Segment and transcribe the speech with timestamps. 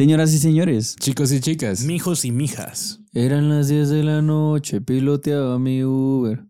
[0.00, 1.82] Señoras y señores, Chicos y chicas.
[1.82, 3.00] Mijos y mijas.
[3.12, 6.42] eran las 10 de la noche, piloteaba mi Uber.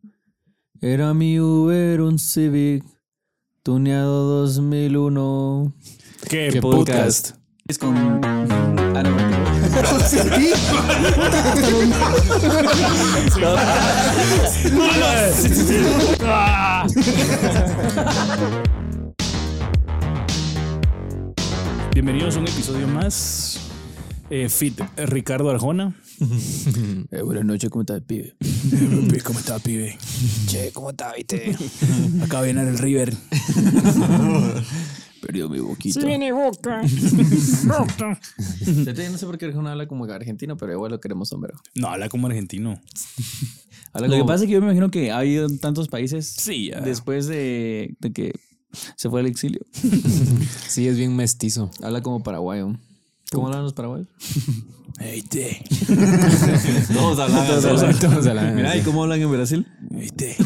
[0.80, 2.84] Era mi Uber un Civic,
[3.64, 5.74] tuneado 2001.
[6.28, 7.32] ¿Qué, ¿Qué podcast?
[7.66, 7.96] Es con...
[8.24, 9.16] Ah, no.
[21.92, 23.58] Bienvenidos a un episodio más.
[24.30, 25.94] Eh, Fit Ricardo Arjona.
[27.12, 28.34] Eh, buenas noches, ¿cómo estás, pibe?
[29.24, 29.96] ¿Cómo está, pibe?
[30.46, 31.56] Che, ¿cómo estás, viste?
[32.22, 33.14] Acaba de llenar el River.
[35.22, 36.04] Perdió mi boquita.
[36.04, 36.82] viene boca.
[37.66, 41.58] No sé por qué Arjona habla como argentino, pero igual lo queremos sombrero.
[41.74, 42.80] No, habla como argentino.
[43.94, 46.68] Lo que pasa es que yo me imagino que ha habido en tantos países Sí,
[46.68, 46.80] ya.
[46.82, 48.32] después de, de que
[48.96, 49.60] se fue al exilio.
[50.68, 51.70] Sí, es bien mestizo.
[51.82, 52.76] Habla como paraguayo.
[53.32, 54.08] ¿Cómo hablan los paraguayos?
[54.98, 55.64] Viste.
[56.92, 57.46] Todos hablan.
[57.46, 58.54] Todos hablan, todos hablan.
[58.54, 59.66] Mira, ¿y cómo hablan en Brasil?
[59.90, 60.36] Viste.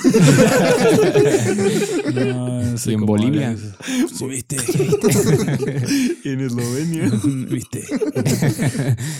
[2.14, 3.56] No, Y en Bolivia.
[4.12, 4.56] Sí, viste.
[6.24, 7.10] Y en Eslovenia.
[7.50, 7.84] Viste.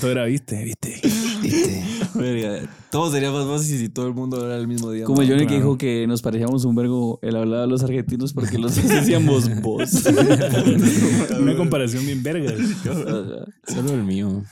[0.00, 1.00] Todo era viste, viste.
[2.90, 5.04] Todo sería más fácil si todo el mundo hablara el mismo día.
[5.04, 5.56] Como Johnny que claro.
[5.56, 9.90] dijo que nos parecíamos un vergo el hablar a los argentinos porque los decíamos vos.
[11.38, 12.52] Una comparación bien verga.
[13.66, 14.42] Solo el mío.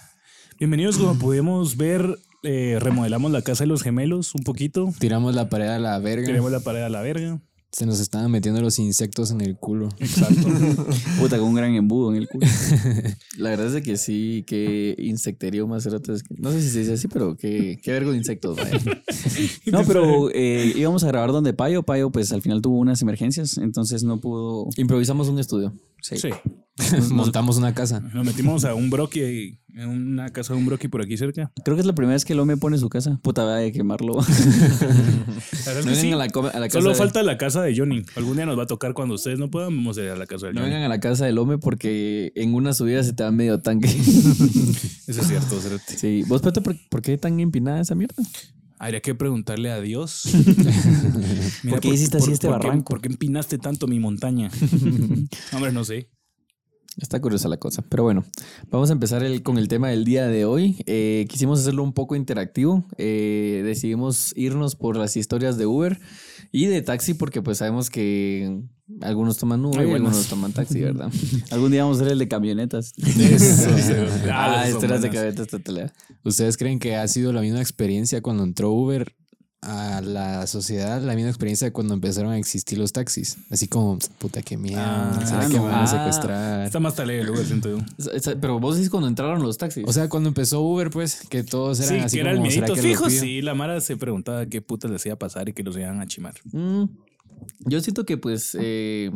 [0.62, 4.94] Bienvenidos, como pudimos ver, eh, remodelamos la casa de los gemelos un poquito.
[5.00, 6.24] Tiramos la pared a la verga.
[6.24, 7.42] Tenemos la pared a la verga.
[7.72, 9.88] Se nos estaban metiendo los insectos en el culo.
[9.98, 10.46] Exacto.
[11.18, 12.46] Puta, con un gran embudo en el culo.
[13.38, 17.08] La verdad es que sí, que insecterío más que- No sé si se dice así,
[17.08, 18.78] pero qué, qué vergo de insectos, vaya.
[19.66, 21.82] No, pero eh, íbamos a grabar donde Payo.
[21.82, 24.68] Payo, pues al final tuvo unas emergencias, entonces no pudo.
[24.76, 25.72] Improvisamos un estudio.
[26.02, 26.18] Sí.
[26.18, 26.28] Sí.
[27.10, 28.00] Montamos una casa.
[28.00, 31.52] Nos metimos a un broqui, ahí, en una casa de un broqui por aquí cerca.
[31.64, 33.18] Creo que es la primera vez que el me pone su casa.
[33.22, 34.14] Puta, vaya a quemarlo.
[34.20, 36.02] La verdad es No que sí.
[36.06, 36.78] vengan a la, come- a la casa.
[36.80, 38.02] Solo de- falta la casa de Johnny.
[38.16, 40.26] Algún día nos va a tocar cuando ustedes no puedan, vamos a ir a la
[40.26, 40.72] casa de No Johnny.
[40.72, 43.88] vengan a la casa del Home porque en una subida se te da medio tanque.
[45.06, 45.96] Eso es cierto, cerote.
[45.98, 46.22] Sí.
[46.26, 48.22] ¿Vos, Peto, por, por qué tan empinada esa mierda?
[48.78, 50.24] Habría que preguntarle a Dios.
[51.68, 52.90] ¿Por qué hiciste así este por qué- barranco?
[52.90, 54.50] ¿Por qué empinaste tanto mi montaña?
[55.52, 56.08] Hombre, no sé.
[57.00, 57.82] Está curiosa la cosa.
[57.88, 58.24] Pero bueno,
[58.70, 60.76] vamos a empezar el- con el tema del día de hoy.
[60.86, 62.84] Eh, quisimos hacerlo un poco interactivo.
[62.98, 65.98] Eh, decidimos irnos por las historias de Uber
[66.52, 68.60] y de taxi porque pues sabemos que
[69.00, 71.10] algunos toman Uber y algunos toman taxi, ¿verdad?
[71.50, 72.92] Algún día vamos a hacer el de camionetas.
[72.98, 73.70] Eso,
[74.30, 75.46] ah, historias de buenas.
[75.48, 75.92] camionetas.
[76.24, 79.14] ¿Ustedes creen que ha sido la misma experiencia cuando entró Uber
[79.62, 81.00] a la sociedad?
[81.02, 83.36] La misma experiencia de cuando empezaron a existir los taxis.
[83.50, 84.80] Así como, puta, qué miedo.
[84.80, 85.62] Ah, ¿Será que no.
[85.64, 85.86] me van a Ah.
[85.86, 86.66] secuestrar?
[86.66, 87.78] Está más talega el lugar, siento yo.
[88.40, 89.84] Pero vos decís cuando entraron los taxis.
[89.86, 92.50] O sea, cuando empezó Uber, pues, que todos eran Sí, así que era el como,
[92.50, 93.08] ¿será miedito que fijo.
[93.10, 96.00] Sí, la Mara se preguntaba qué putas les iba a pasar y que los iban
[96.00, 96.34] a chimar.
[96.52, 96.84] Mm,
[97.60, 99.10] yo siento que pues eh,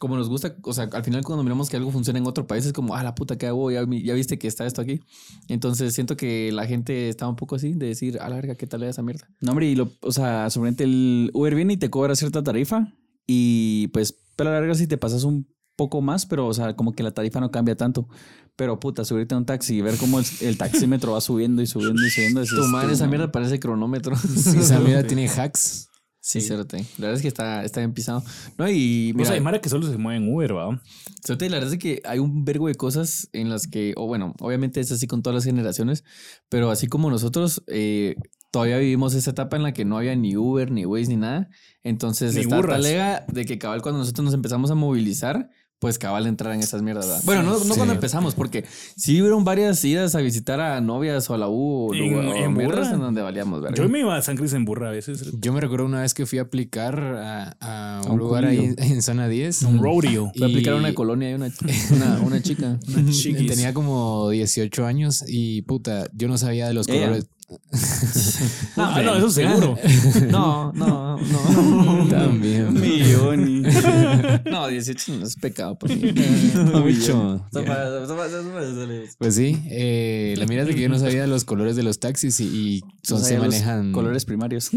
[0.00, 2.66] como nos gusta, o sea, al final cuando miramos que algo funciona en otro país
[2.66, 3.70] es como, ah, la puta, ¿qué hago?
[3.70, 5.00] Ya, ya viste que está esto aquí.
[5.48, 8.66] Entonces siento que la gente está un poco así de decir, a la verga, ¿qué
[8.66, 9.28] tal es esa mierda?
[9.40, 12.92] No, hombre, y lo, o sea, sobre el Uber viene y te cobra cierta tarifa
[13.26, 16.74] y pues, pero a la verga si te pasas un poco más, pero o sea,
[16.74, 18.08] como que la tarifa no cambia tanto.
[18.56, 21.66] Pero puta, subirte a un taxi y ver cómo el, el taxímetro va subiendo y
[21.66, 22.40] subiendo y subiendo.
[22.40, 23.10] decís, Tu madre, "Tú, esa no".
[23.10, 24.16] mierda parece cronómetro.
[24.16, 25.90] Sí, esa mierda tiene hacks.
[26.28, 26.78] Sí, cérate.
[26.98, 28.20] La verdad es que está, está bien pisado.
[28.58, 30.82] No, y O mira, sea, hay Mara que solo se mueve en Uber, ¿va?
[31.24, 34.34] cérate, la verdad es que hay un vergo de cosas en las que, o bueno,
[34.40, 36.02] obviamente es así con todas las generaciones,
[36.48, 38.16] pero así como nosotros, eh,
[38.50, 41.48] todavía vivimos esa etapa en la que no había ni Uber, ni Waze, ni nada.
[41.84, 42.76] Entonces Ni está burras.
[42.78, 45.48] talega de que cabal cuando nosotros nos empezamos a movilizar,
[45.78, 47.06] pues cabal entrar en esas mierdas.
[47.06, 47.22] ¿verdad?
[47.24, 47.72] Bueno, no, no Sí.
[47.76, 48.64] cuando empezamos, porque
[48.96, 52.34] sí hubieron varias idas a visitar a novias o a la U o, ¿En- o
[52.34, 52.90] en burra?
[52.90, 53.76] en donde valíamos verga.
[53.76, 55.32] Yo me iba a San Cris en burra a veces.
[55.38, 58.74] Yo me recuerdo una vez que fui a aplicar a, a un, un lugar ahí
[58.78, 59.62] en zona 10.
[59.64, 60.32] Un rodeo.
[60.36, 61.50] Fue a aplicar a una colonia y una,
[61.94, 62.78] una, una chica.
[63.10, 63.46] chiquis.
[63.46, 67.18] Tenía como 18 años y puta, yo no sabía de los Ella.
[68.76, 69.78] Ah, no, eso seguro.
[70.30, 72.08] No, no, no.
[72.08, 72.72] También.
[72.74, 73.62] Millón.
[74.50, 76.12] No, 18 no es pecado por mí.
[76.12, 77.44] Mucho.
[77.52, 77.74] Toma,
[78.06, 79.08] toma, toma, dale.
[79.18, 81.82] Pues sí, eh, la mira es de que yo no sabía de los colores de
[81.82, 83.92] los taxis y, y son, No se manejan.
[83.92, 84.70] Colores primarios.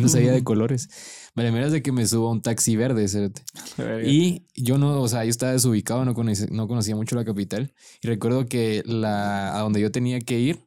[0.00, 0.88] no sabía de colores.
[1.34, 3.06] La mira es de que me subo a un taxi verde.
[4.06, 7.72] Y yo no, o sea, yo estaba desubicado, no conocía, no conocía mucho la capital.
[8.02, 10.60] Y recuerdo que la, a donde yo tenía que ir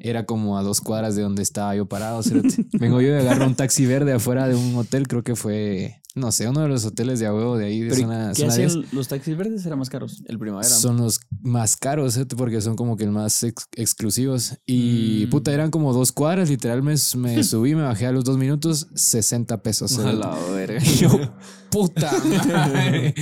[0.00, 2.20] era como a dos cuadras de donde estaba yo parado.
[2.78, 6.30] Vengo yo y agarro un taxi verde afuera de un hotel, creo que fue no
[6.30, 8.68] sé, uno de los hoteles de huevo de ahí, de Pero, zona, ¿Qué zona hacían
[8.82, 9.64] 10, los taxis verdes?
[9.64, 10.22] Eran más caros.
[10.26, 10.68] El primavera.
[10.68, 12.26] son los más caros, ¿eh?
[12.36, 14.58] porque son como que el más ex- exclusivos.
[14.66, 15.30] Y Mm.
[15.30, 18.88] puta, eran como dos cuadras, literal me, me subí, me bajé a los dos minutos,
[18.94, 19.92] 60 pesos.
[19.96, 20.80] La verga.
[21.00, 21.08] Yo,
[21.72, 22.12] puta
[22.52, 23.14] madre.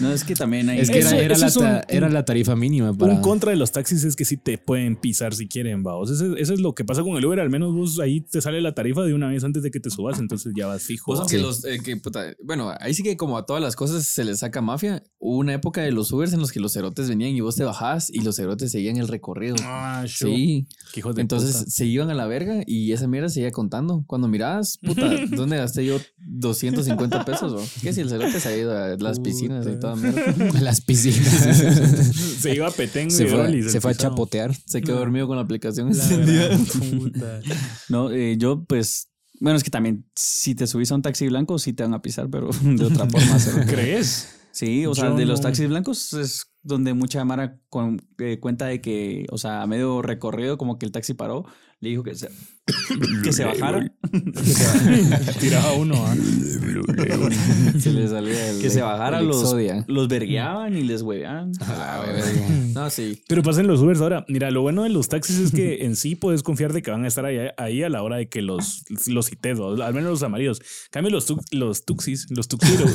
[0.00, 0.80] No, es que también hay.
[0.80, 3.12] Es que Eso- era, era eso la, es un- ta- era la tarifa mínima para...
[3.12, 6.10] Un contra de los taxis es que sí te pueden pisar si quieren, vaos.
[6.10, 7.40] Eso, eso es lo que pasa con el Uber.
[7.40, 9.90] Al menos vos ahí te sale la tarifa de una vez antes de que te
[9.90, 11.14] subas, entonces ya vas fijo.
[11.38, 14.38] Los, eh, que, puta, bueno, ahí sí que como a todas las cosas se les
[14.40, 15.02] saca mafia.
[15.18, 17.64] Hubo una época de los Ubers en los que los cerotes venían y vos te
[17.64, 19.56] bajabas y los cerotes seguían el recorrido.
[19.62, 20.28] Ah, show.
[20.34, 20.66] Sí.
[20.92, 21.70] Qué hijos de Entonces puta.
[21.70, 24.04] se iban a la verga y esa mierda seguía contando.
[24.06, 27.52] Cuando mirabas, puta, ¿dónde gasté yo 250 pesos?
[27.52, 27.62] bro?
[27.82, 29.96] ¿Qué si el cerote se ha ido a las piscinas y mierda?
[30.60, 31.28] las piscinas.
[32.40, 34.54] se iba a Petén se y fue, Brolis, el se fue a chapotear.
[34.54, 37.40] Se quedó dormido con la aplicación La encendida.
[37.88, 39.08] No, eh, yo pues.
[39.40, 42.02] Bueno, es que también si te subís a un taxi blanco, sí te van a
[42.02, 43.38] pisar, pero de otra forma.
[43.38, 43.50] ¿sí?
[43.68, 44.34] ¿Crees?
[44.50, 48.66] Sí, o sea, Yo de los taxis blancos es donde mucha Mara con, eh, cuenta
[48.66, 51.44] de que, o sea, a medio recorrido, como que el taxi paró,
[51.80, 52.28] le dijo que se,
[53.22, 53.90] que se bajara,
[55.40, 55.94] Tiraba uno.
[56.06, 56.14] ¿ah?
[57.78, 59.54] Se le salía el que se bajara, el los,
[59.86, 61.52] los vergueaban y les hueveaban.
[61.60, 62.48] A la verga.
[62.74, 63.22] No, sí.
[63.28, 64.24] Pero pasen los Ubers ahora.
[64.28, 67.04] Mira, lo bueno de los taxis es que en sí puedes confiar de que van
[67.04, 70.22] a estar ahí, ahí a la hora de que los, los cites, al menos los
[70.22, 70.60] amarillos.
[70.90, 72.90] Cambio los, tu- los tuxis, los tuxiros,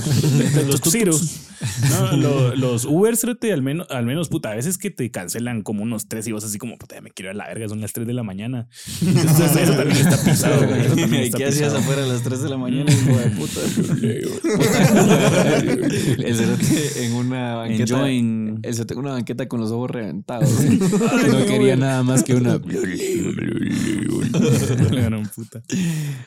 [0.68, 1.47] los tuxiros.
[1.89, 5.83] No, lo- los Ubers, al menos, al menos, puta, a veces que te cancelan como
[5.83, 7.81] unos tres y vos así como, puta, ya me quiero ir a la verga, son
[7.81, 8.68] las tres de la mañana.
[9.05, 10.81] Entonces, eso también está pisado, güey.
[10.81, 13.61] Eso también está ¿Qué hacías afuera a las 3 de la mañana, hijo de puta?
[16.23, 17.83] El cerote en una banqueta.
[17.83, 18.59] Enjoying.
[18.63, 20.49] El cerote en una banqueta con los ojos reventados.
[21.33, 22.59] No quería nada más que una...
[25.35, 25.61] Puta.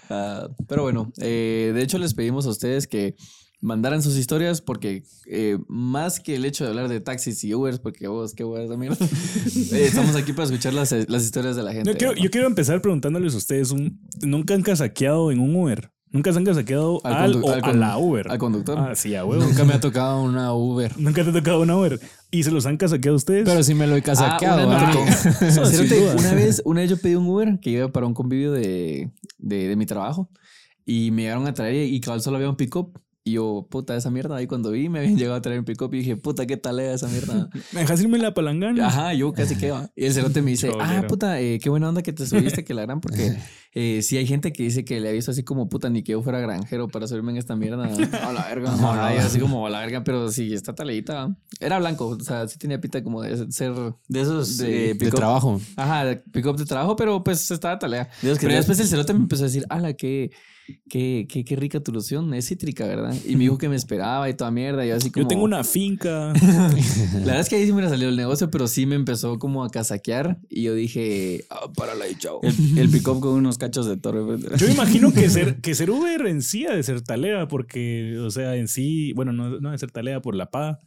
[0.08, 3.16] Ah, pero bueno, eh, de hecho les pedimos a ustedes que
[3.60, 7.78] mandaran sus historias porque eh, más que el hecho de hablar de taxis y Ubers,
[7.78, 11.72] porque vos, qué huevas mierda, eh, estamos aquí para escuchar las, las historias de la
[11.72, 11.90] gente.
[11.90, 12.22] Yo quiero, ¿no?
[12.22, 15.90] yo quiero empezar preguntándoles a ustedes, un, ¿nunca han casaqueado en un Uber?
[16.08, 18.30] ¿Nunca se han casaqueado Al al, o al a la Uber?
[18.30, 18.78] al conductor.
[18.78, 19.42] Ah, sí, a huevo.
[19.42, 20.92] Nunca me ha tocado una Uber.
[20.98, 21.98] Nunca te ha tocado una Uber.
[22.30, 23.44] ¿Y se los han casaqueado ustedes?
[23.44, 24.66] Pero sí me lo he Ah, casaqueado.
[24.66, 24.92] una, ¿ah?
[24.94, 29.10] no, una vez, una vez yo pedí un Uber que iba para un convivio de,
[29.38, 30.30] de, de mi trabajo
[30.86, 32.98] y me llegaron a traer y cabal solo había un pick-up.
[33.26, 34.36] Y yo, puta, esa mierda.
[34.36, 36.78] Ahí cuando vi, me habían llegado a traer un pick-up y dije, puta, qué tal
[36.78, 37.50] esa mierda.
[37.72, 38.86] ¿Me dejas irme la palangana?
[38.86, 39.90] Ajá, yo casi que va.
[39.96, 42.72] Y el cerote me dice, ah, puta, eh, qué buena onda que te subiste, que
[42.72, 43.36] la gran, porque
[43.78, 46.12] eh, sí hay gente que dice que le ha visto así como, puta, ni que
[46.12, 47.84] yo fuera granjero para subirme en esta mierda.
[48.26, 48.70] A la verga.
[48.74, 51.36] No, no, yo así como a la verga, pero sí, está taleita.
[51.60, 53.74] Era blanco, o sea, sí tenía pinta como de ser...
[54.08, 55.60] De esos De- eh, De trabajo.
[55.76, 58.08] Ajá, de pick-up de trabajo, pero pues estaba talea.
[58.22, 60.30] Que Pero después el cerote me empezó a decir, ala, qué,
[60.88, 63.14] qué, qué, qué rica tu loción, es cítrica, ¿verdad?
[63.26, 64.84] Y me dijo que me esperaba y toda mierda.
[64.86, 65.24] Y yo así como...
[65.24, 66.32] Yo tengo una finca.
[67.12, 69.38] La verdad es que ahí sí me hubiera salido el negocio, pero sí me empezó
[69.38, 72.40] como a casaquear y yo dije, ah, párala y chao.
[72.42, 74.38] El, el pick-up con unos cachos de toro.
[74.56, 78.30] Yo imagino que ser, que ser Uber en sí ha de ser talea, porque, o
[78.30, 80.80] sea, en sí, bueno, no, no de ser talea por la paga.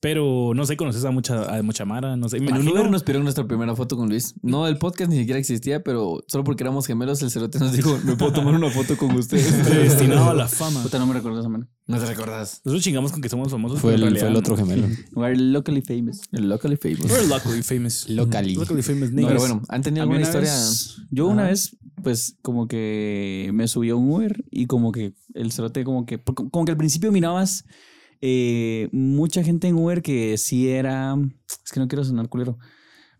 [0.00, 2.36] Pero no sé, conoces a mucha, a mucha Mara, no sé.
[2.36, 4.34] En un imagino- Uber nos pidieron nuestra primera foto con Luis.
[4.42, 7.98] No, el podcast ni siquiera existía, pero solo porque éramos gemelos, el cerote nos dijo,
[8.04, 9.52] me puedo tomar una foto con ustedes.
[9.68, 10.82] predestinado a la fama.
[10.84, 11.66] Puta, no me recuerdo esa mano.
[11.88, 12.60] No te recordás.
[12.64, 13.80] Nosotros chingamos con que somos famosos.
[13.80, 14.86] Fue el, fue el realidad otro gemelo.
[15.14, 16.20] We're locally famous.
[16.30, 17.10] El locally famous.
[17.10, 18.08] We're locally famous.
[18.08, 18.54] Locally.
[18.54, 20.52] Locally famous No, pero bueno, ¿han tenido alguna una historia?
[20.52, 21.50] vez- yo una Ajá.
[21.50, 26.06] vez, pues, como que me subí a un Uber y como que el cerote como
[26.06, 26.22] que...
[26.22, 27.64] Como que al principio mirabas
[28.20, 31.16] eh, mucha gente en Uber que sí era...
[31.64, 32.58] Es que no quiero sonar culero.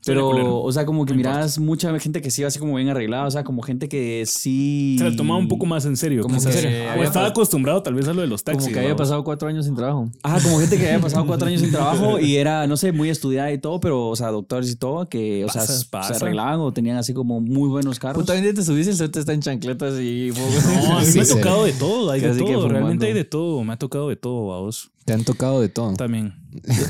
[0.04, 2.88] Pero, o sea, como que No mirabas mucha gente que sí iba así como bien
[2.88, 4.96] arreglada, o sea, como gente que sí...
[4.98, 6.22] Se la tomaba un poco más en serio.
[6.22, 8.64] Como que o había estaba acostumbrado tal vez a lo de los taxis.
[8.64, 10.08] Como que había pasado cuatro años sin trabajo.
[10.22, 13.10] Ajá, como gente que había pasado cuatro años sin trabajo y era, no sé, muy
[13.10, 16.14] estudiada y todo, pero, o sea, doctores y todo, que, o sea, Pasa, se- pasa.
[16.14, 18.22] se arreglaban o tenían así como muy buenos carros.
[18.22, 20.30] Puta, te subiste y el está en chancletas y...
[20.34, 23.12] No, a mí Sí, me ha tocado de todo, hay de Casi todo, realmente hay
[23.14, 24.90] de todo, me ha tocado de todo, vamos.
[25.04, 25.94] Te han tocado de todo.
[25.94, 26.34] También.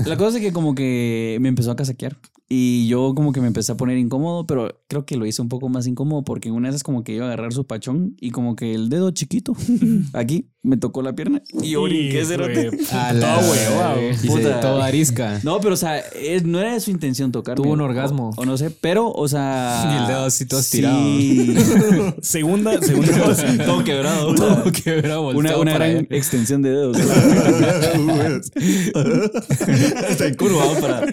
[0.07, 2.17] La cosa es que como que me empezó a casaquear
[2.51, 5.49] y yo como que me empecé a poner incómodo, pero creo que lo hice un
[5.51, 8.31] poco más incómodo porque una de esas como que iba a agarrar su pachón y
[8.31, 9.53] como que el dedo chiquito
[10.15, 12.71] aquí me tocó la pierna y yo brinqué cerote.
[12.71, 13.95] de- A Todo la
[14.27, 14.61] Puta.
[14.61, 15.41] todo arisca.
[15.43, 17.63] No, pero o sea, es- no era de su intención tocarme.
[17.63, 18.31] Tuvo un orgasmo.
[18.37, 19.85] O, no sé, pero o sea...
[19.95, 20.83] Y el dedo así todo sí.
[22.23, 23.35] Segunda, segunda
[23.67, 24.35] todo quebrado.
[24.35, 26.01] Todo quebrado, Una, gran allá.
[26.11, 26.97] extensión de dedos.
[30.09, 31.07] Está encurvado para,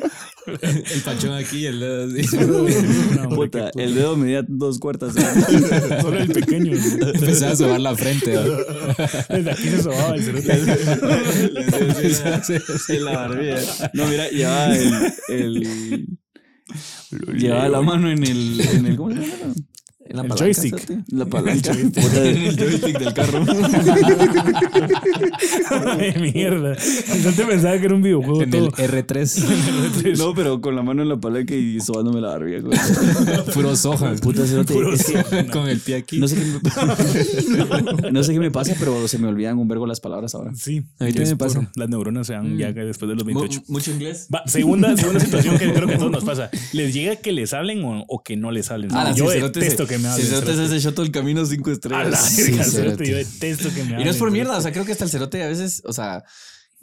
[0.93, 2.37] El pachón aquí y el dedo así.
[3.15, 5.13] No, Puta, el dedo medía dos cuartas.
[6.01, 6.73] Solo el pequeño.
[6.73, 8.33] Empezaba a sobar la frente.
[8.33, 8.41] ¿no?
[9.35, 10.53] Desde aquí se sobaba el cerote.
[12.89, 13.57] en la barbilla.
[13.93, 15.13] No, mira, llevaba el.
[15.29, 16.07] el
[17.33, 18.61] llevaba la mano en el.
[18.61, 19.53] En el ¿Cómo se llama?
[20.07, 21.03] La El palanca, joystick.
[21.11, 21.71] La palanca.
[22.15, 23.43] El joystick del carro.
[25.99, 26.75] Ay, mierda.
[27.35, 28.71] Yo pensaba que era un videojuego En el todo.
[28.71, 30.15] R3.
[30.17, 32.61] No, pero con la mano en la palanca y sobándome la barbilla.
[33.53, 34.13] Puro soja.
[34.21, 35.47] Puta, Puro que soja.
[35.47, 36.19] Con el pie aquí.
[36.19, 36.41] No sé, qué
[38.03, 40.51] me, no sé qué me pasa, pero se me olvidan un vergo las palabras ahora.
[40.55, 40.83] Sí.
[40.99, 41.71] A mí también me pasa.
[41.75, 43.63] Las neuronas se dan ya que después de los Mu- 28.
[43.67, 44.27] mucho inglés.
[44.33, 46.49] Va, segunda, segunda situación que creo que a todos nos pasa.
[46.73, 48.91] ¿Les llega que les hablen o, o que no les hablen?
[48.93, 50.27] Ah, yo detesto se- que me si hablen.
[50.45, 52.09] Cerote se echó todo el camino cinco A estrellas.
[52.11, 53.09] la Sí, cerote.
[53.09, 54.01] Yo detesto que me hablen.
[54.01, 54.31] Y no es por cerote.
[54.31, 56.23] mierda, o sea, creo que hasta el cerote a veces, o sea,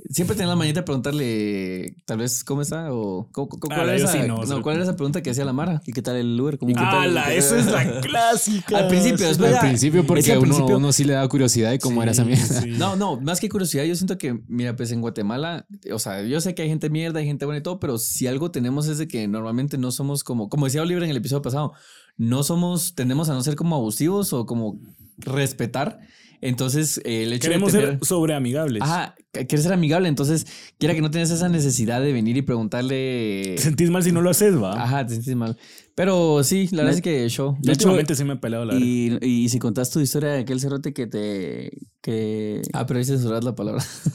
[0.09, 2.92] siempre tenía la mañita de preguntarle, tal vez, ¿cómo está?
[2.92, 4.62] O, ¿cu- cu- ¿cuál, Ah, era esa, sí no.
[4.62, 5.81] ¿cuál era esa pregunta que hacía la Mara?
[5.87, 6.59] ¿Y qué tal el Uber?
[6.59, 7.33] ¿Cómo, qué tal el- ¡Hala!
[7.35, 8.78] Eso es la clásica.
[8.78, 11.78] Al principio, después Al principio, porque al uno, principio- uno sí le da curiosidad de
[11.78, 12.42] cómo era esa mierda.
[12.62, 12.71] Sí.
[12.71, 16.40] No, no, más que curiosidad, yo siento que, mira, pues en Guatemala, o sea, yo
[16.40, 18.99] sé que hay gente mierda, hay gente buena y todo, pero si algo tenemos es
[18.99, 21.75] de que normalmente no somos como, como decía Oliver en el episodio pasado,
[22.16, 24.78] no somos, tendemos a no ser como abusivos o como
[25.19, 26.00] respetar.
[26.40, 27.99] Entonces, eh, el hecho Queremos de tener...
[27.99, 28.83] ser sobreamigables.
[28.83, 33.54] Ajá, quieres ser amigable, entonces quiera que no tienes esa necesidad de venir y preguntarle.
[33.57, 34.83] Te sentís mal si no lo haces, va.
[34.83, 35.57] Ajá, te sientes mal.
[35.94, 37.56] Pero sí, la verdad es que show.
[37.61, 38.75] De hecho, últimamente sí me he peleado la.
[38.76, 41.70] Y, y si contás tu historia de aquel cerote que te.
[42.00, 42.62] que.
[42.72, 43.84] Ah, pero ahí censuras la palabra.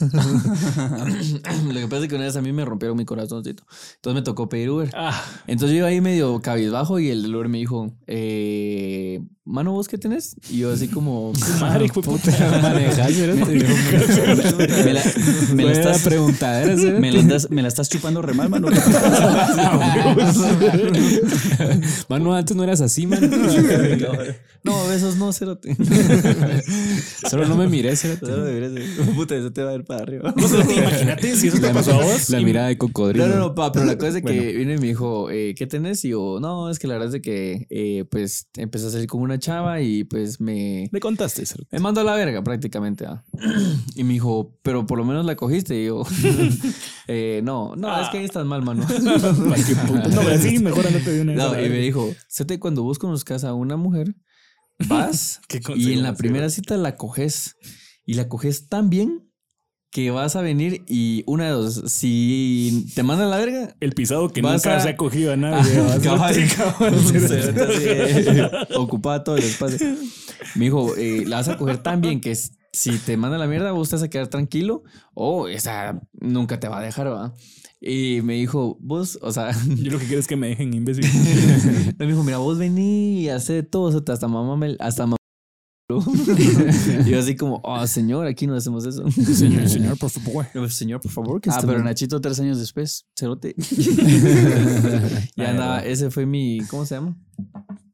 [1.68, 3.64] Lo que pasa es que una vez a mí me rompieron mi corazoncito.
[3.96, 4.90] Entonces me tocó pedir Uber.
[4.94, 9.72] Ah, Entonces yo iba ahí medio cabizbajo y el del Uber me dijo, eh, mano,
[9.72, 10.36] ¿vos qué tenés?
[10.50, 11.32] Y yo así como...
[11.60, 12.10] madre, puta.
[12.62, 15.02] Manejar, me la, me la
[15.54, 16.02] Buena estás.
[16.02, 16.98] preguntadera.
[16.98, 18.68] Me la, estás, me la estás chupando re mal, mano.
[22.08, 23.18] Mano, antes no eras así, man.
[24.64, 25.76] No, besos no, cerote.
[27.30, 28.26] Solo no me miré, cerote.
[29.14, 30.34] Puta, eso te va a ir para arriba.
[30.36, 32.28] Imagínate si eso te pasó a vos.
[32.30, 33.28] La mirada de cocodrilo.
[33.28, 34.58] No, no, no, pa, pero la cosa es que Bueno.
[34.58, 36.04] vino y me dijo, eh, ¿qué tenés?
[36.04, 39.22] Y yo, no, es que la verdad es que, eh, pues, empecé a salir con
[39.22, 40.90] una chava y pues me...
[40.92, 41.68] Le contaste, cerote.
[41.70, 43.06] Me mandó a la verga prácticamente.
[43.06, 43.24] ¿ah?
[43.94, 45.80] Y me dijo, pero por lo menos la cogiste.
[45.80, 46.02] Y yo,
[47.08, 48.86] eh, no, no, es que ahí estás mal, mano.
[49.02, 52.98] No, pero sí, mejor andate de una vez No, y me dijo, Sete, cuando vos
[52.98, 54.14] conozcas a una mujer,
[54.86, 55.40] vas
[55.76, 57.56] y en la primera cita la coges.
[58.04, 59.24] Y la coges tan bien
[59.90, 64.28] que vas a venir y una de dos, si te mandan la verga, El pisado
[64.30, 65.72] que nunca a- se ha cogido a nadie.
[68.76, 69.86] ocupaba todo el espacio.
[70.54, 73.48] Me dijo, eh, la vas a coger tan bien que s- si te manda la
[73.48, 77.34] mierda, vos te vas a quedar tranquilo o esa nunca te va a dejar, ¿va?
[77.80, 81.04] Y me dijo, vos, o sea, Yo lo que quiero es que me dejen imbécil.
[81.98, 85.16] me dijo, mira, vos vení y hace todo, hasta mamá me, hasta mamá.
[87.06, 89.10] y yo así como, oh, señor, aquí no hacemos eso.
[89.10, 90.46] Señor, señor, por favor.
[90.70, 93.56] Señor, por favor, que Ah, este pero Nachito, tres años después, cerote.
[95.34, 97.16] ya andaba, ese fue mi, ¿cómo se llama?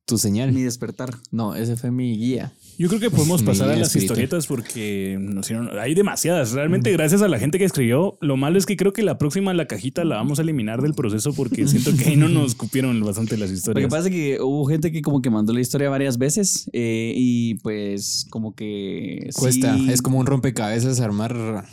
[0.06, 0.52] Tu señal.
[0.52, 1.14] Mi despertar.
[1.30, 2.52] No, ese fue mi guía.
[2.76, 6.52] Yo creo que podemos pasar a las historietas porque nos hicieron- hay demasiadas.
[6.52, 8.16] Realmente, gracias a la gente que escribió.
[8.20, 10.94] Lo malo es que creo que la próxima, la cajita, la vamos a eliminar del
[10.94, 13.90] proceso porque siento que ahí no nos cupieron bastante las Lo que historias.
[13.90, 17.54] pasa es que hubo gente que como que mandó la historia varias veces eh, y
[17.60, 19.28] pues como que...
[19.30, 19.76] sí- Cuesta.
[19.88, 21.64] Es como un rompecabezas armar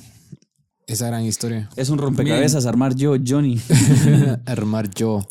[0.88, 1.70] esa gran historia.
[1.78, 3.60] Es un rompecabezas armar yo, Johnny.
[4.46, 5.26] armar yo.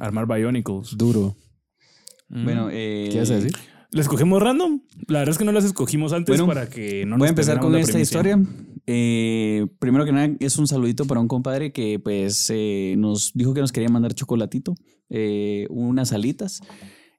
[0.00, 0.96] Armar Bionicles.
[0.96, 1.36] Duro.
[2.28, 3.52] Bueno, eh, ¿Qué vas a decir?
[3.92, 4.80] ¿La escogemos random?
[5.08, 7.30] La verdad es que no las escogimos antes Bueno, para que no nos Voy a
[7.30, 8.02] empezar con esta primicia.
[8.02, 8.38] historia.
[8.86, 13.52] Eh, primero que nada, es un saludito para un compadre que pues eh, nos dijo
[13.52, 14.74] que nos quería mandar chocolatito,
[15.08, 16.60] eh, unas alitas.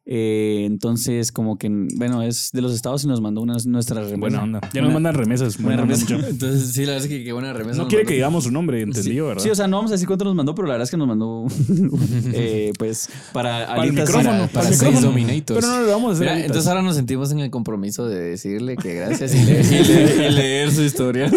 [0.03, 4.19] Eh, entonces, como que, bueno, es de los estados y nos mandó unas nuestras remesas.
[4.19, 4.59] Buena onda.
[4.73, 5.57] Ya Una- nos mandan remesas.
[5.57, 6.15] una buena onda, remesa.
[6.15, 6.27] mucho.
[6.31, 7.77] Entonces, sí, la verdad es que qué buena remesa.
[7.77, 8.07] No quiere mandó.
[8.09, 9.43] que digamos su nombre, entendido, ¿verdad?
[9.43, 10.97] Sí, o sea, no vamos a decir cuánto nos mandó, pero la verdad es que
[10.97, 11.45] nos mandó,
[12.33, 14.07] eh, pues, para Para el alitas.
[14.09, 15.01] micrófono, para- para, para el micrófono.
[15.07, 15.59] dominators.
[15.65, 18.19] Pero no le vamos a hacer Mira, entonces ahora nos sentimos en el compromiso de
[18.21, 21.31] decirle que gracias y, le- y le- y leer su historia.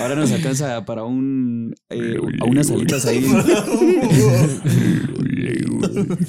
[0.00, 3.24] Ahora nos alcanza para un, eh, a unas alitas ahí.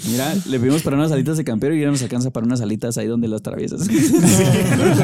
[0.10, 2.98] Mira, le pedimos para unas alitas de campero y ya nos alcanza para unas alitas
[2.98, 3.88] ahí donde las traviesas.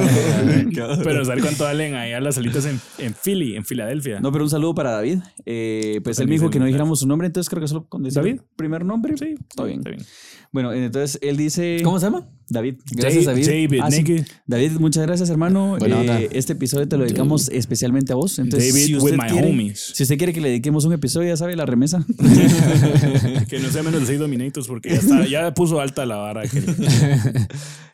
[1.04, 4.20] Pero ¿sabes cuánto valen allá las alitas en, en Philly, en Filadelfia?
[4.20, 5.20] No, pero un saludo para David.
[5.46, 8.04] Eh, pues él me dijo que no dijéramos su nombre, entonces creo que solo con
[8.04, 8.42] decir ¿David?
[8.56, 9.18] primer nombre.
[9.18, 9.80] Sí, Está bien.
[9.80, 10.04] Está bien.
[10.52, 11.80] Bueno, entonces él dice.
[11.84, 12.28] ¿Cómo se llama?
[12.50, 12.76] David.
[12.92, 13.46] Gracias, David.
[13.48, 14.04] David, Ah, sí.
[14.46, 15.78] David, muchas gracias, hermano.
[15.78, 18.38] Eh, este episodio te lo dedicamos especialmente a vos.
[18.40, 19.92] Entonces, David si with my quiere, homies.
[19.96, 22.06] si usted quiere que le dediquemos un episodio, ya sabe, la remesa.
[23.50, 26.42] que no sea menos de 6 Dominators porque ya, está, ya puso alta la vara.
[26.44, 26.62] que-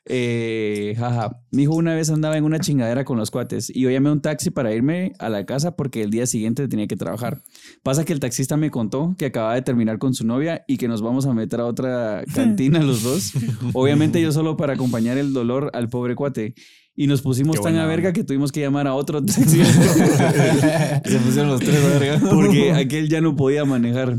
[0.09, 1.41] Eh, jaja.
[1.51, 4.21] Mi hijo una vez andaba en una chingadera con los cuates y yo llamé un
[4.21, 7.41] taxi para irme a la casa porque el día siguiente tenía que trabajar.
[7.83, 10.87] Pasa que el taxista me contó que acababa de terminar con su novia y que
[10.87, 13.33] nos vamos a meter a otra cantina los dos.
[13.73, 16.55] Obviamente yo solo para acompañar el dolor al pobre cuate.
[16.99, 18.13] Y nos pusimos Qué tan buena a verga onda.
[18.13, 19.63] que tuvimos que llamar a otro taxi.
[19.63, 22.29] Se pusieron los tres a verga.
[22.31, 24.17] porque aquel ya no podía manejar.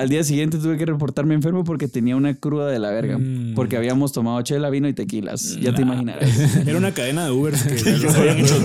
[0.00, 3.18] Al día siguiente tuve que reportarme enfermo porque tenía una cruda de la verga.
[3.18, 3.52] Mm.
[3.54, 5.58] Porque habíamos tomado chela, vino y tequilas.
[5.60, 6.26] Ya te imaginarás.
[6.66, 8.56] Era una cadena de Ubers que habían hecho.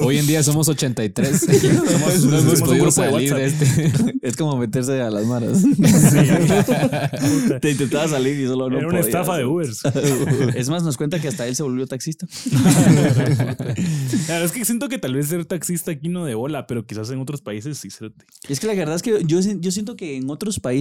[0.00, 1.46] Hoy en día somos 83.
[1.74, 3.92] no somos hemos un podido salir de este.
[4.20, 5.62] Es como meterse a las maras.
[7.60, 9.06] Te intentaba salir y solo no Era una podías.
[9.06, 9.82] estafa de Ubers.
[10.56, 12.26] Es más, nos cuenta que hasta él se volvió taxista.
[12.50, 16.84] La verdad es que siento que tal vez ser taxista aquí no de bola, pero
[16.84, 17.90] quizás en otros países sí.
[17.90, 18.24] cerote.
[18.48, 20.79] Es que la verdad es que yo, yo siento que en otros países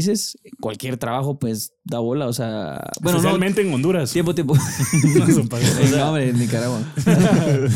[0.60, 2.82] cualquier trabajo pues da bola, o sea...
[3.02, 4.12] Bueno, no, Especialmente en Honduras.
[4.12, 4.56] tiempo, tiempo.
[5.18, 5.92] No, son países.
[5.96, 6.82] no, hombre, en Nicaragua.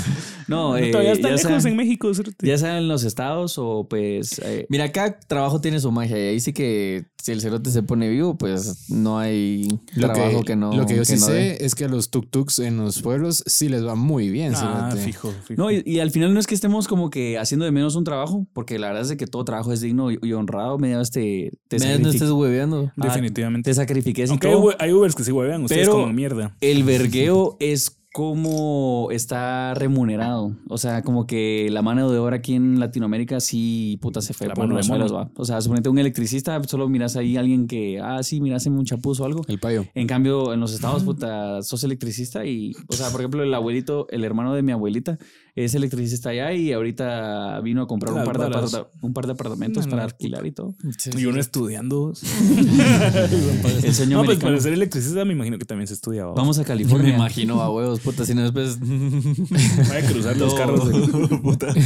[0.48, 2.12] No, eh, Todavía está lejos sea, en México.
[2.42, 4.40] ya sea en los estados o pues...
[4.44, 7.84] eh, Mira, cada trabajo tiene su magia y ahí sí que si el cerote se
[7.84, 10.74] pone vivo, pues no hay Lo trabajo que, que, no.
[10.76, 11.56] lo que yo sí no dé.
[11.58, 14.54] sé es que a los tuk-tuks en los pueblos sí les va muy bien.
[14.58, 15.06] Ah, cerote.
[15.06, 15.62] fijo, fijo.
[15.62, 18.04] No, y, y al final no es que estemos como que haciendo de menos un
[18.04, 20.78] trabajo, porque la verdad es que todo trabajo es digno y, y honrado.
[20.78, 22.92] Medias te, te, Medias no estés hueveando.
[22.98, 23.70] Ah, Definitivamente.
[23.70, 24.64] te sacrifiques y Aunque hay, todo.
[24.66, 26.58] Uber- hay Ubers que sí huevean, ustedes Pero- como mierda.
[26.60, 30.56] El vergueo es como está remunerado.
[30.70, 34.48] O sea, como que la mano de obra aquí en Latinoamérica sí, puta, se fue
[34.48, 35.32] La por los suelos, va.
[35.36, 38.74] O sea, suponete un electricista, solo miras ahí a alguien que, ah, sí, miras en
[38.74, 39.42] un chapuzo o algo.
[39.48, 39.86] El payo.
[39.96, 44.06] En cambio, en los estados, puta, sos electricista y, o sea, por ejemplo, el abuelito,
[44.12, 45.18] el hermano de mi abuelita
[45.56, 48.74] es electricista allá y ahorita vino a comprar un par, de balas.
[48.74, 50.76] aparta- un par de apartamentos No, para no, alquilar y todo.
[51.16, 52.14] Y uno estudiando.
[53.84, 56.26] El sueño no, pues para ser electricista me imagino que también se estudia.
[56.26, 56.34] ¿va?
[56.34, 57.16] Vamos a Me California.
[57.16, 58.80] imagino a huevos, puta, si no después.
[58.80, 60.88] Voy a cruzar los carros.
[60.88, 60.98] de-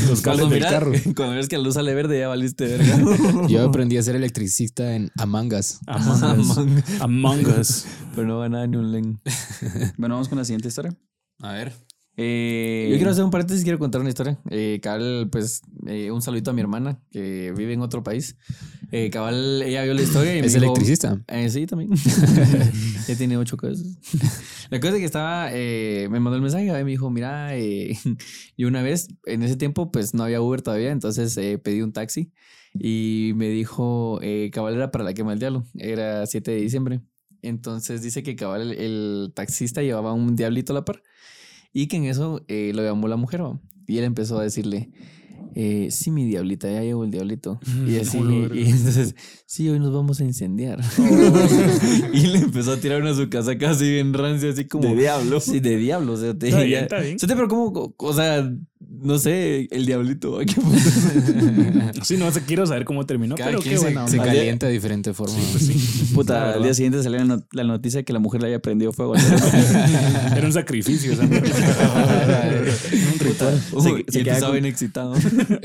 [0.08, 0.92] los Cuando, del carro.
[1.16, 3.48] cuando ves que la luz sale verde, ya valiste verga.
[3.50, 5.80] Yo aprendí a ser electricista en Amangas.
[5.88, 6.58] Among Us.
[7.02, 7.86] Among Us.
[8.16, 9.20] Pero no va nada ni un len.
[9.98, 10.96] Bueno, vamos con la siguiente historia.
[11.42, 11.74] A ver.
[12.20, 14.40] Eh, Yo quiero hacer un paréntesis, quiero contar una historia.
[14.50, 18.36] Eh, cabal, pues, eh, un saludito a mi hermana que vive en otro país.
[18.92, 21.22] Eh, cabal, ella vio la historia y me Es dijo- electricista.
[21.28, 21.92] Eh, sí, también.
[23.08, 23.86] ya tiene ocho cosas.
[24.72, 27.96] La cosa es que estaba, eh, me mandó el mensaje y me dijo, mira, eh,
[28.58, 31.94] y una vez, en ese tiempo, pues no había Uber todavía, entonces eh, pedí un
[31.94, 32.32] taxi
[32.74, 37.02] y me dijo, eh, cabal era para la quema del diablo, era 7 de diciembre.
[37.44, 41.04] Entonces dice que cabal el, el taxista llevaba un diablito a la par
[41.74, 43.42] y que en eso eh, lo llamó la mujer
[43.88, 44.90] y él empezó a decirle,
[45.60, 47.60] eh, sí, mi diablita, ya llegó el diablito.
[47.88, 49.16] Y así, y entonces,
[49.48, 50.80] sí, hoy nos vamos a incendiar.
[52.14, 54.88] y le empezó a tirar una su casa casi bien rancia, así como.
[54.88, 55.40] De diablo.
[55.40, 56.14] Sí, de diablo.
[56.14, 57.16] O sea, te, Está bien, está bien.
[57.16, 60.38] O sea, pero como, o sea, no sé, el diablito.
[60.40, 60.54] ¿qué
[62.04, 64.32] Sí, no sé, quiero saber cómo terminó, Cada pero quien qué se, buena se onda.
[64.32, 65.36] calienta de diferente forma.
[66.10, 66.54] La Puta, verdad.
[66.58, 69.16] al día siguiente salió la, not- la noticia que la mujer le había prendido fuego.
[70.36, 71.14] Era un sacrificio.
[71.14, 73.62] esa un ritual.
[73.74, 75.14] Uy, Se, se empezaba quedaba con- bien excitado.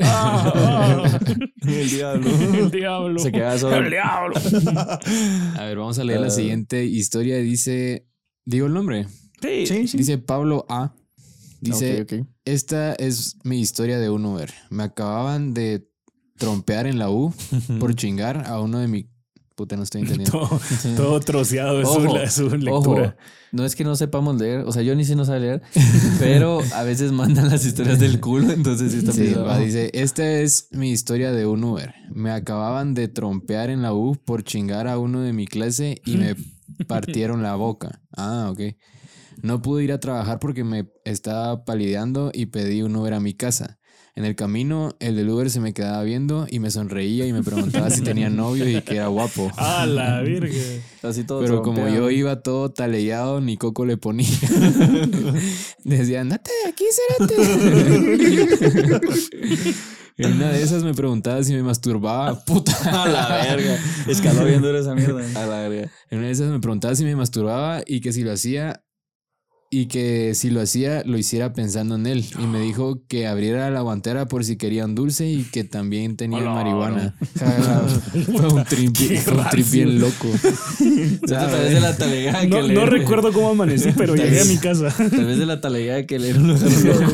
[0.01, 1.19] Ah,
[1.67, 2.29] el diablo.
[2.53, 3.19] el diablo.
[3.19, 3.75] Se quedaba solo.
[3.77, 4.35] El diablo.
[5.57, 6.31] A ver, vamos a leer la Ah.
[6.31, 7.37] siguiente historia.
[7.37, 8.05] Dice,
[8.45, 9.07] digo el nombre.
[9.41, 9.65] Sí.
[9.67, 9.97] Sí, sí.
[9.97, 10.93] Dice Pablo A.
[11.63, 12.05] Dice,
[12.45, 14.53] esta es mi historia de un Uber.
[14.69, 15.87] Me acababan de
[16.37, 17.33] trompear en la U
[17.79, 19.09] por chingar a uno de mi...
[19.55, 20.31] Puta, no estoy entendiendo.
[20.31, 20.59] Todo,
[20.97, 23.15] todo troceado es su, Ojo, la- su Ojo, lectura.
[23.51, 25.61] no es que no sepamos leer, o sea, yo ni si no sabe leer,
[26.19, 30.27] pero a veces mandan las historias del culo, entonces sí está Sí, va, dice, esta
[30.39, 31.93] es mi historia de un Uber.
[32.11, 36.17] Me acababan de trompear en la U por chingar a uno de mi clase y
[36.17, 36.35] me
[36.87, 38.01] partieron la boca.
[38.17, 38.59] Ah, ok.
[39.43, 43.33] No pude ir a trabajar porque me estaba palideando y pedí un Uber a mi
[43.33, 43.77] casa.
[44.15, 47.43] En el camino, el del Uber se me quedaba viendo y me sonreía y me
[47.43, 49.51] preguntaba si tenía novio y que era guapo.
[49.57, 50.81] A la virgen.
[51.01, 54.29] Así todo Pero como yo iba todo taleado, ni coco le ponía.
[55.83, 56.85] Decía, andate de aquí,
[57.17, 57.35] cérate.
[60.15, 62.45] En una de esas me preguntaba si me masturbaba.
[62.45, 62.71] Puta.
[63.03, 63.79] A la verga.
[64.07, 65.23] Escaló bien duro esa mierda.
[65.41, 65.91] A la verga.
[66.11, 68.83] En una de esas me preguntaba si me masturbaba y que si lo hacía
[69.75, 72.23] y que si lo hacía, lo hiciera pensando en él.
[72.39, 76.39] Y me dijo que abriera la guantera por si querían dulce y que también tenía
[76.39, 77.15] Hola, marihuana.
[78.31, 80.27] Fue un trip, Qué fue un trip bien loco.
[81.27, 84.45] Tal vez de la talegada No, que le no recuerdo cómo amanecí, pero llegué a
[84.45, 84.93] mi casa.
[84.95, 87.11] Tal vez de la talegada que le dieron los loco.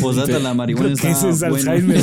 [0.00, 1.42] Posdata, la marihuana Creo que ese es.
[1.42, 2.00] Alzheimer.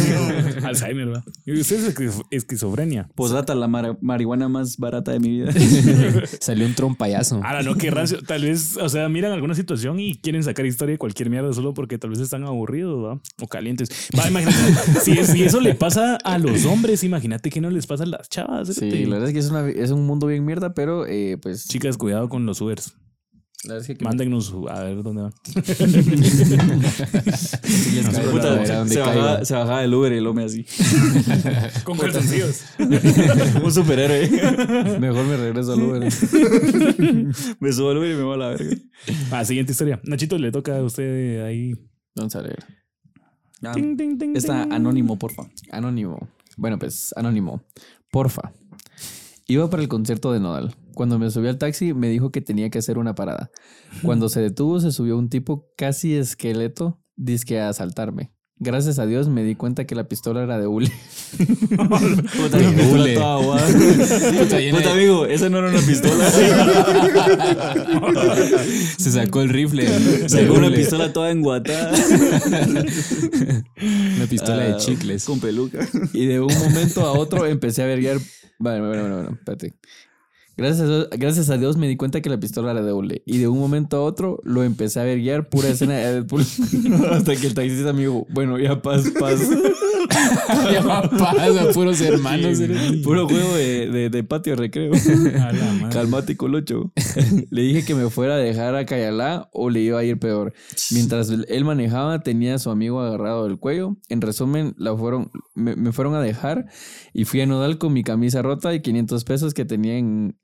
[0.66, 1.24] Alzheimer, ¿va?
[1.46, 3.08] Y usted es esquizo- esquizofrenia.
[3.16, 5.52] Posdata, la mar- marihuana más barata de mi vida.
[6.40, 7.36] Salió un trompayazo.
[7.44, 8.22] Ahora, no, qué rancio.
[8.24, 11.76] Tal vez, o sea, miran alguna situación y quieren sacar historia de cualquier mierda solo
[11.76, 13.20] porque tal vez están aburridos, ¿va?
[13.40, 13.90] O calientes.
[14.18, 14.58] Va, imagínate,
[15.02, 18.30] si, si eso le pasa a los hombres, imagínate que no les pasa a las
[18.30, 18.70] chavas.
[18.70, 21.68] Sí, la verdad es que es, una, es un mundo bien mierda, pero eh, pues.
[21.68, 22.96] Chicas, cuidado con los Ubers.
[24.00, 25.34] Mándennos a ver dónde van.
[28.32, 30.66] Dónde se, bajaba, se bajaba del Uber y el hombre así.
[31.84, 32.64] Con calzoncillos.
[33.62, 35.00] Un superhéroe.
[35.00, 36.04] Mejor me regreso al Uber.
[37.60, 38.78] me subo al Uber y me voy a la verga.
[39.32, 40.00] Ah, siguiente historia.
[40.06, 41.74] Nachito, le toca a usted ahí.
[42.16, 42.64] Vamos a ver.
[43.62, 45.44] Ah, Ting, ting, ting, Está anónimo, porfa.
[45.70, 46.30] Anónimo.
[46.56, 47.62] Bueno, pues, anónimo.
[48.10, 48.54] Porfa.
[49.48, 50.74] Iba para el concierto de Nodal.
[51.00, 53.52] Cuando me subí al taxi, me dijo que tenía que hacer una parada.
[54.02, 58.34] Cuando se detuvo, se subió un tipo casi esqueleto, disque a asaltarme.
[58.58, 60.92] Gracias a Dios me di cuenta que la pistola era de hule.
[61.70, 62.58] Puta,
[63.34, 63.66] aguada.
[64.40, 66.30] Puta, llena Puta, de- amigo, esa no era una pistola.
[68.98, 69.88] Se sacó el rifle.
[70.28, 70.76] Sacó una Hule.
[70.80, 71.94] pistola toda enguatada.
[74.18, 75.24] Una pistola de Ah, chicles.
[75.24, 75.88] Con peluca.
[76.12, 78.18] Y de un momento a otro empecé a verguiar.
[78.58, 79.76] Bueno, bueno, bueno, bueno, espérate.
[80.60, 83.24] Gracias a, Dios, gracias a Dios me di cuenta que la pistola era de hule.
[83.26, 86.42] Y de un momento a otro lo empecé a verguiar, pura escena de Deadpool.
[87.12, 89.40] Hasta que el taxista me dijo, bueno, ya paz, paz.
[90.72, 92.60] Ya pasa, puros hermanos.
[93.04, 94.92] Puro juego de, de, de patio recreo.
[95.92, 96.92] Calmate, colocho.
[97.50, 100.54] Le dije que me fuera a dejar a Cayalá o le iba a ir peor.
[100.92, 103.98] Mientras él manejaba, tenía a su amigo agarrado del cuello.
[104.10, 106.66] En resumen, la fueron, me, me fueron a dejar
[107.14, 110.38] y fui a Nodal con mi camisa rota y 500 pesos que tenía en...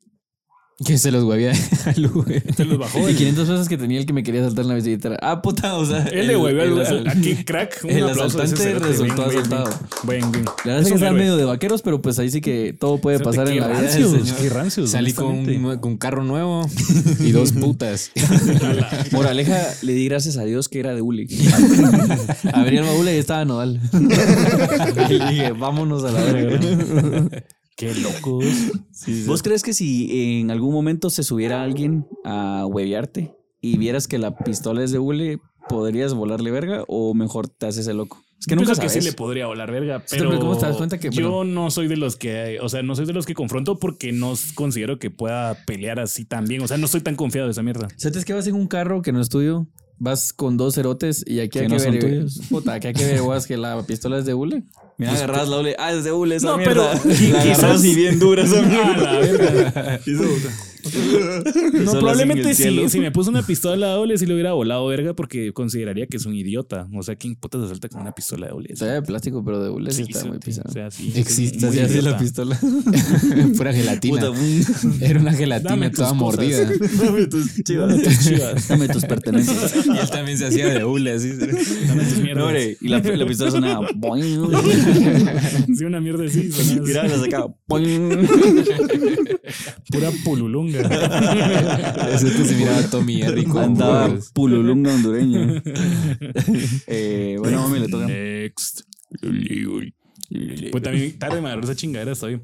[0.84, 1.54] Que se los huevía
[1.86, 2.44] al Uber.
[2.54, 3.00] Se los bajó.
[3.00, 5.18] Y El, 500 pesos que tenía el que me quería saltar en la billetera.
[5.22, 6.04] Ah, puta, o sea...
[6.04, 7.80] él le huevió al, aquí, crack.
[7.86, 9.80] Un el asaltante resultó Bien, asaltado.
[10.04, 10.44] Bien, bien.
[10.46, 12.98] La verdad es Es que están medio de vaqueros, pero pues ahí sí que todo
[12.98, 14.22] puede pasar en la vida señor.
[14.38, 14.90] Qué rancios.
[14.90, 16.68] Salí con un, con carro nuevo
[17.22, 18.12] y dos putas.
[19.12, 21.26] Moraleja, le di gracias a Dios que era de Uli.
[22.52, 23.80] Abrí el baúl y estaba Nodal.
[25.10, 27.46] y le dije, vámonos a la verga.
[27.76, 28.46] Qué locos.
[29.28, 34.18] ¿Vos crees que si en algún momento se subiera alguien a huevearte y vieras que
[34.18, 38.22] la pistola es de hule, podrías volarle verga o mejor te haces el loco?
[38.40, 39.04] Es que Yo nunca pienso que sabes.
[39.04, 41.52] sí le podría volar verga, Sí, pero ¿cómo te das cuenta que- yo bueno.
[41.64, 44.34] no soy de los que, o sea, no soy de los que confronto porque no
[44.56, 47.64] considero que pueda pelear así tan bien, o sea, no estoy tan confiado de esa
[47.64, 47.88] mierda.
[47.98, 49.68] ¿Sabes que vas en un carro que no es tuyo?
[49.98, 52.02] Vas con dos cerotes y aquí hay Que que, no son ver.
[52.02, 52.42] tuyos.
[52.50, 54.64] Puta, aquí hay que ver, que la pistola es de hule.
[54.98, 55.76] Mira, agarras la hule.
[55.78, 56.74] Ah, es de hule esa No, mierda.
[56.74, 56.84] pero
[57.34, 59.14] la agarras quizás- y bien dura esa A mierda.
[59.14, 60.00] la verga.
[60.86, 65.14] No, probablemente si, si me puso una pistola de doble, sí le hubiera volado verga
[65.16, 66.88] porque consideraría que es un idiota.
[66.96, 68.76] O sea, ¿quién puta se salta con una pistola de doble?
[68.76, 70.70] Sea, de plástico, pero de hule sí, está sí, muy pisado.
[70.70, 71.12] O sea, sí.
[71.16, 72.60] Existe, muy Sí, así la pistola.
[73.58, 74.32] Pura gelatina.
[74.32, 74.40] Puta,
[75.02, 76.66] Era una gelatina toda mordida.
[77.04, 77.90] Dame tus chivas.
[77.90, 78.68] Dame tus chivas.
[78.68, 79.76] Dame tus pertenencias.
[79.86, 81.32] Y él también se hacía de hule así.
[81.34, 82.38] Dame tus mierdas.
[82.38, 83.88] No, hombre, y la, la pistola sonaba.
[85.76, 86.50] Sí, una mierda así.
[86.82, 87.54] Mira, la sacaba.
[89.92, 90.75] Pura pululunga.
[92.14, 95.62] Eso que se miraba Tommy Jerry con Andaba pululunga hondureña.
[96.88, 98.06] eh, bueno, mami, le toca.
[98.06, 98.82] Next.
[100.72, 102.42] Pues también tarde me agarró esa chingadera estoy.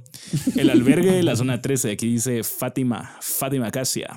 [0.55, 4.15] El albergue de la zona 13, aquí dice Fátima, Fátima Casia.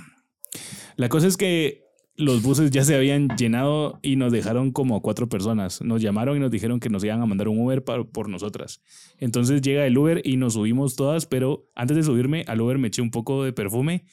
[0.96, 1.83] La cosa es que
[2.16, 5.82] los buses ya se habían llenado y nos dejaron como cuatro personas.
[5.82, 8.80] Nos llamaron y nos dijeron que nos iban a mandar un Uber pa- por nosotras.
[9.18, 12.88] Entonces llega el Uber y nos subimos todas, pero antes de subirme al Uber me
[12.88, 14.04] eché un poco de perfume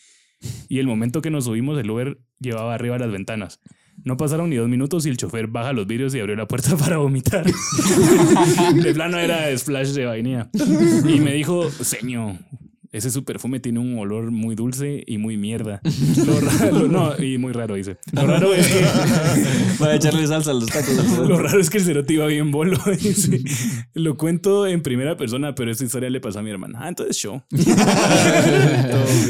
[0.68, 3.60] y el momento que nos subimos el Uber llevaba arriba las ventanas.
[4.04, 6.76] No pasaron ni dos minutos y el chofer baja los vidrios y abrió la puerta
[6.78, 7.46] para vomitar.
[7.46, 10.50] de plano era splash de vainilla.
[11.08, 12.36] Y me dijo, señor,
[12.92, 15.80] ese su perfume tiene un olor muy dulce y muy mierda.
[16.26, 17.98] Lo raro, no, y muy raro, dice.
[18.12, 18.86] Lo raro es que,
[19.80, 21.18] Para echarle salsa a los tacos.
[21.28, 22.78] lo raro es que el cerote iba bien bolo.
[23.00, 23.42] dice.
[23.94, 26.80] Lo cuento en primera persona, pero esta historia le pasó a mi hermana.
[26.82, 27.42] Ah, entonces show.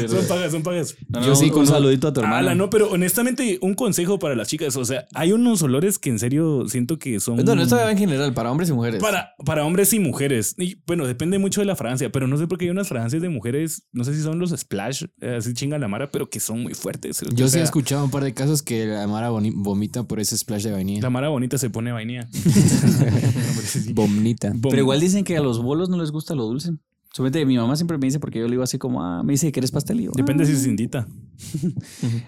[0.08, 0.96] son pagas, son pagas.
[1.08, 2.38] No, Yo sí con- un saludito a tu hermana.
[2.38, 4.76] Ala, no, pero honestamente, un consejo para las chicas.
[4.76, 7.36] O sea, hay unos olores que en serio siento que son.
[7.36, 9.00] No, no, esto va en general, para hombres y mujeres.
[9.00, 10.56] Para, para hombres y mujeres.
[10.58, 13.22] Y bueno, depende mucho de la fragancia, pero no sé por qué hay unas fragancias
[13.22, 16.28] de mujeres mujeres, no sé si son los splash, eh, así chinga la mara, pero
[16.28, 17.22] que son muy fuertes.
[17.34, 20.36] Yo O sí he escuchado un par de casos que la Mara vomita por ese
[20.36, 21.02] splash de vainilla.
[21.02, 22.28] La mara bonita se pone vainilla.
[23.94, 24.52] Vomita.
[24.62, 26.72] Pero igual dicen que a los bolos no les gusta lo dulce.
[27.14, 29.52] Suponete, mi mamá siempre me dice, porque yo le digo así como, ah, me dice
[29.52, 30.00] que eres pastel.
[30.00, 30.46] Y yo, Depende ah.
[30.46, 31.06] si se indita.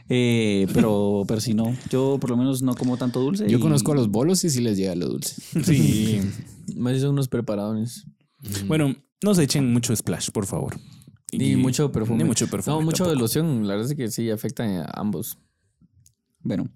[0.09, 3.49] Eh, pero, pero si no, yo por lo menos no como tanto dulce.
[3.49, 5.41] Yo y- conozco a los bolos y sí les llega lo dulce.
[5.63, 6.21] Sí.
[6.77, 8.07] Más son unos preparadones.
[8.67, 10.79] bueno, no se echen mucho splash, por favor.
[11.38, 12.18] Ni mucho perfume.
[12.18, 12.77] Ni mucho perfume.
[12.77, 13.66] No, mucho de loción.
[13.66, 15.38] La verdad es que sí afecta a ambos.
[16.42, 16.68] Bueno,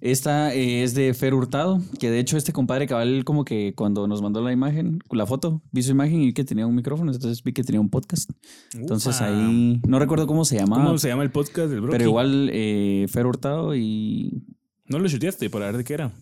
[0.00, 4.06] esta eh, es de Fer Hurtado, que de hecho este compadre cabal como que cuando
[4.06, 7.10] nos mandó la imagen, la foto, vi su imagen y vi que tenía un micrófono,
[7.10, 8.30] entonces vi que tenía un podcast.
[8.74, 11.90] Entonces ahí, no recuerdo cómo se llamaba, ¿Cómo se llama el podcast del bro?
[11.90, 14.44] pero igual eh, Fer Hurtado y...
[14.86, 16.12] No lo chuteaste para ver de qué era.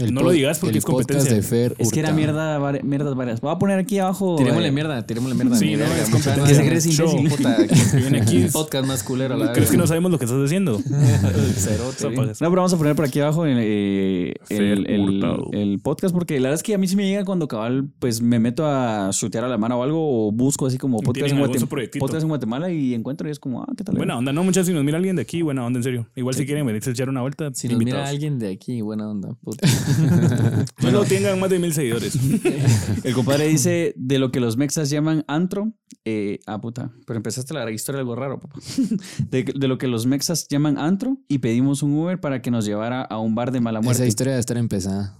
[0.00, 1.30] El No lo digas porque el es competencia.
[1.30, 3.40] podcast de Fer Es que era mierda, vari- mierdas varias.
[3.40, 4.36] Voy a poner aquí abajo...
[4.36, 5.56] Tirémosle eh, mierda, tirémosle mierda.
[5.56, 6.44] Sí, mi no, es competencia.
[6.46, 7.24] ¿Qué se cree Show.
[7.28, 7.56] Puta,
[7.90, 8.46] Que viene aquí.
[8.52, 9.36] podcast más culero.
[9.36, 10.78] la ¿Crees que no sabemos lo que estás haciendo?
[11.54, 12.10] Cerote.
[12.16, 15.48] No, pero vamos a poner por aquí abajo el, eh, el, el- Hurtado.
[15.52, 18.20] el podcast, porque la verdad es que a mí sí me llega cuando cabal, pues
[18.22, 21.24] me meto a chutear a la mano o algo, o busco así como podcast en,
[21.26, 22.04] ¿Tienen algún Guatem- su proyectito?
[22.04, 23.96] podcast en Guatemala y encuentro y es como, ah, ¿qué tal?
[23.96, 26.06] Buena onda, no muchas si nos mira alguien de aquí, buena onda, en serio.
[26.16, 29.08] Igual si quieren venirse a echar una vuelta, Si nos mira alguien de aquí, buena
[29.10, 29.34] onda.
[29.42, 29.66] Puta.
[30.80, 32.14] Solo tengan más de mil seguidores.
[33.04, 35.72] El compadre dice de lo que los mexas llaman antro.
[36.04, 38.58] eh, ah, puta, pero empezaste la historia de algo raro, papá.
[39.30, 42.64] De, de lo que los mexas llaman antro y pedimos un Uber para que nos
[42.64, 44.02] llevara a un bar de mala muerte.
[44.02, 45.16] Esa historia debe estar empezada.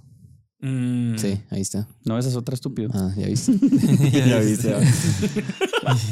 [0.63, 1.89] Mm, Sí, ahí está.
[2.05, 2.91] No, esa es otra estúpido.
[2.93, 3.53] Ah, ya viste.
[4.27, 4.75] Ya viste.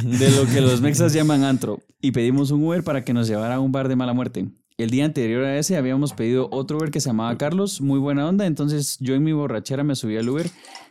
[0.04, 1.80] De lo que los mexas llaman antro.
[2.00, 4.48] Y pedimos un Uber para que nos llevara a un bar de mala muerte.
[4.78, 8.28] El día anterior a ese habíamos pedido otro Uber que se llamaba Carlos, muy buena
[8.28, 8.46] onda.
[8.46, 10.48] Entonces yo en mi borrachera me subí al Uber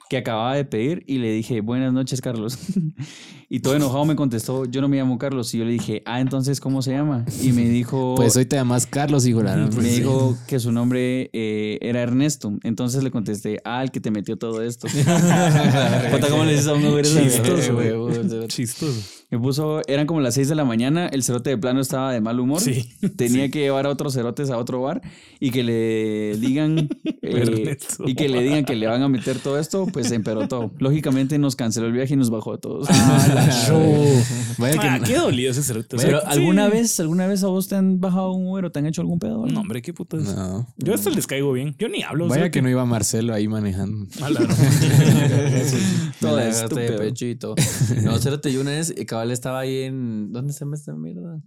[0.10, 2.60] que acababa de pedir y le dije, buenas noches, Carlos.
[3.50, 5.54] y todo enojado me contestó, yo no me llamo Carlos.
[5.54, 7.24] Y yo le dije, ah, entonces, ¿cómo se llama?
[7.42, 8.16] Y me dijo...
[8.18, 9.42] Pues hoy te llamas Carlos, hijo.
[9.42, 12.58] me dijo que su nombre eh, era Ernesto.
[12.64, 14.90] Entonces le contesté, ah, el que te metió todo esto.
[16.30, 19.17] ¿cómo le dices a un Uber Chistoso, Chistoso.
[19.30, 22.22] Me puso, eran como las 6 de la mañana, el cerote de plano estaba de
[22.22, 22.62] mal humor.
[22.62, 22.90] Sí.
[23.18, 25.02] Tenía que llevar a otros cerotes a otro bar
[25.42, 26.88] y que le digan
[27.22, 30.72] eh, y que le digan que le van a meter todo esto, pues se emperotó.
[30.80, 32.88] Lógicamente nos canceló el viaje y nos bajó a todos.
[34.58, 35.98] Vaya que Ah, qué dolido ese cerote.
[35.98, 36.26] Pero sí.
[36.28, 39.02] alguna vez, alguna vez a vos te han bajado un Uber o te han hecho
[39.02, 39.46] algún pedo?
[39.46, 40.24] No, hombre, qué putas.
[40.24, 40.68] No.
[40.78, 41.76] Yo hasta les caigo bien.
[41.78, 42.30] Yo ni hablo.
[42.30, 42.52] Vaya cerote.
[42.52, 44.08] que no iba Marcelo ahí manejando.
[46.22, 46.98] Todo estúpido.
[46.98, 47.56] pechito.
[48.04, 50.32] No, cérate, yo una vez, eh, cabal estaba ahí en.
[50.32, 51.42] ¿Dónde se llama esta mierda?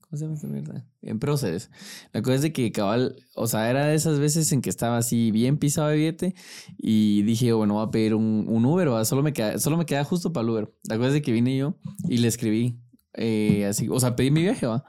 [0.00, 0.86] ¿Cómo se llama esta mierda?
[1.00, 1.70] En Procedes.
[2.12, 4.98] La cosa es de que cabal, o sea, era de esas veces en que estaba
[4.98, 6.34] así bien pisado de billete
[6.78, 9.04] y dije, bueno, voy a pedir un, un Uber, ¿va?
[9.04, 10.74] Solo me, queda, solo me queda justo para el Uber.
[10.84, 11.76] La cosa es de que vine yo
[12.08, 12.78] y le escribí,
[13.14, 14.84] eh, así, o sea, pedí mi viaje, ¿va?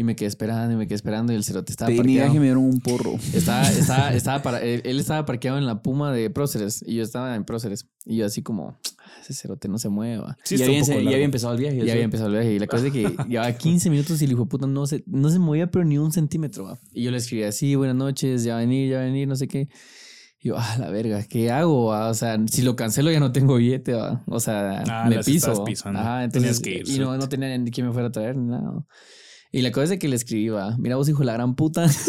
[0.00, 2.20] Y me quedé esperando y me quedé esperando y el cerote estaba mi parqueado.
[2.24, 3.16] viaje y me dieron un porro.
[3.34, 7.02] Estaba, estaba, estaba para, él, él estaba parqueado en la Puma de Próceres y yo
[7.02, 7.86] estaba en Próceres.
[8.06, 10.38] Y yo así como, "Ah, ese cerote no se mueva.
[10.42, 11.76] Sí, ya, había, ya empezado el viaje.
[11.76, 11.90] Ya ¿sí?
[11.90, 12.54] había empezado el viaje.
[12.54, 14.86] Y la cosa es de que llevaba 15 minutos y el hijo de puta no
[14.86, 16.64] se, no se movía, pero ni un centímetro.
[16.64, 16.78] ¿va?
[16.94, 19.28] Y yo le escribí así, buenas noches, ya va a venir, ya va a venir,
[19.28, 19.68] no sé qué.
[20.40, 21.88] Y yo, ah, la verga, ¿qué hago?
[21.88, 22.08] va?
[22.08, 24.24] O sea, si lo cancelo ya no tengo billete, ¿va?
[24.28, 25.50] O sea, Ah, me piso.
[25.52, 28.34] Ajá, Tenías entonces, que ir, y no, no tenía ni quien me fuera a traer
[28.38, 28.86] ni nada.
[29.52, 31.54] Y la cosa es de que le escribí, va, mira vos, hijo de la gran
[31.56, 31.86] puta.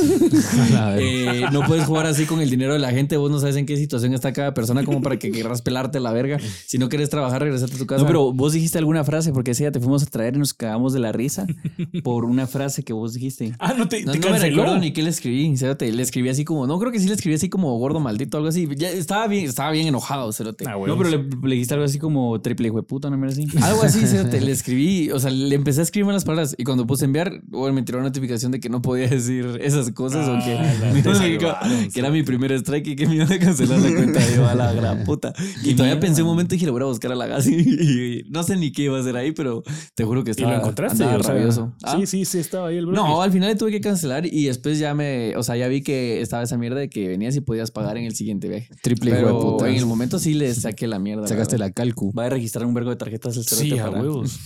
[0.97, 3.17] Eh, no puedes jugar así con el dinero de la gente.
[3.17, 6.11] Vos no sabes en qué situación está cada persona como para que querrás pelarte la
[6.11, 6.37] verga.
[6.65, 8.01] Si no quieres trabajar, regresate a tu casa.
[8.01, 10.53] No, pero vos dijiste alguna frase porque ese día te fuimos a traer y nos
[10.53, 11.47] cagamos de la risa
[12.03, 13.53] por una frase que vos dijiste.
[13.59, 15.55] Ah, no te, No, te no me recuerdo ni qué le escribí.
[15.57, 15.91] Cerote.
[15.91, 18.49] Le escribí así como, no creo que sí le escribí así como gordo maldito, algo
[18.49, 18.67] así.
[18.75, 20.65] Ya estaba bien, estaba bien enojado, cerote.
[20.67, 23.27] Ah, No, pero le, le dijiste algo así como triple hijo de puta, no me
[23.27, 23.47] así.
[23.61, 24.41] Algo así, cerote.
[24.41, 27.73] Le escribí, o sea, le empecé a escribir las palabras y cuando puse enviar, bueno,
[27.73, 31.87] me tiró una notificación de que no podía decir esas cosas o que, Ah, la-
[31.89, 34.19] que era mi primer strike y que me iban a cancelar la cuenta.
[34.29, 35.33] Y yo a la gran puta.
[35.63, 37.55] Y todavía pensé un momento y dije, le voy a buscar a la gas y,
[37.55, 39.63] y no sé ni qué iba a hacer ahí, pero
[39.95, 41.03] te juro que ¿Y estaba lo encontraste?
[41.03, 41.73] O sea, rabioso.
[41.83, 41.97] ¿Ah?
[41.99, 42.95] Sí, sí, sí, estaba ahí el bro.
[42.95, 45.81] No, al final le tuve que cancelar y después ya me, o sea, ya vi
[45.81, 48.69] que estaba esa mierda de que venías y podías pagar en el siguiente viaje.
[48.81, 49.69] Triple hijo de Pero puta.
[49.69, 51.27] en el momento sí le saqué la mierda.
[51.27, 52.11] Sacaste la calcu.
[52.13, 54.39] Va a registrar un vergo de tarjetas el cerote Sí, a para- huevos.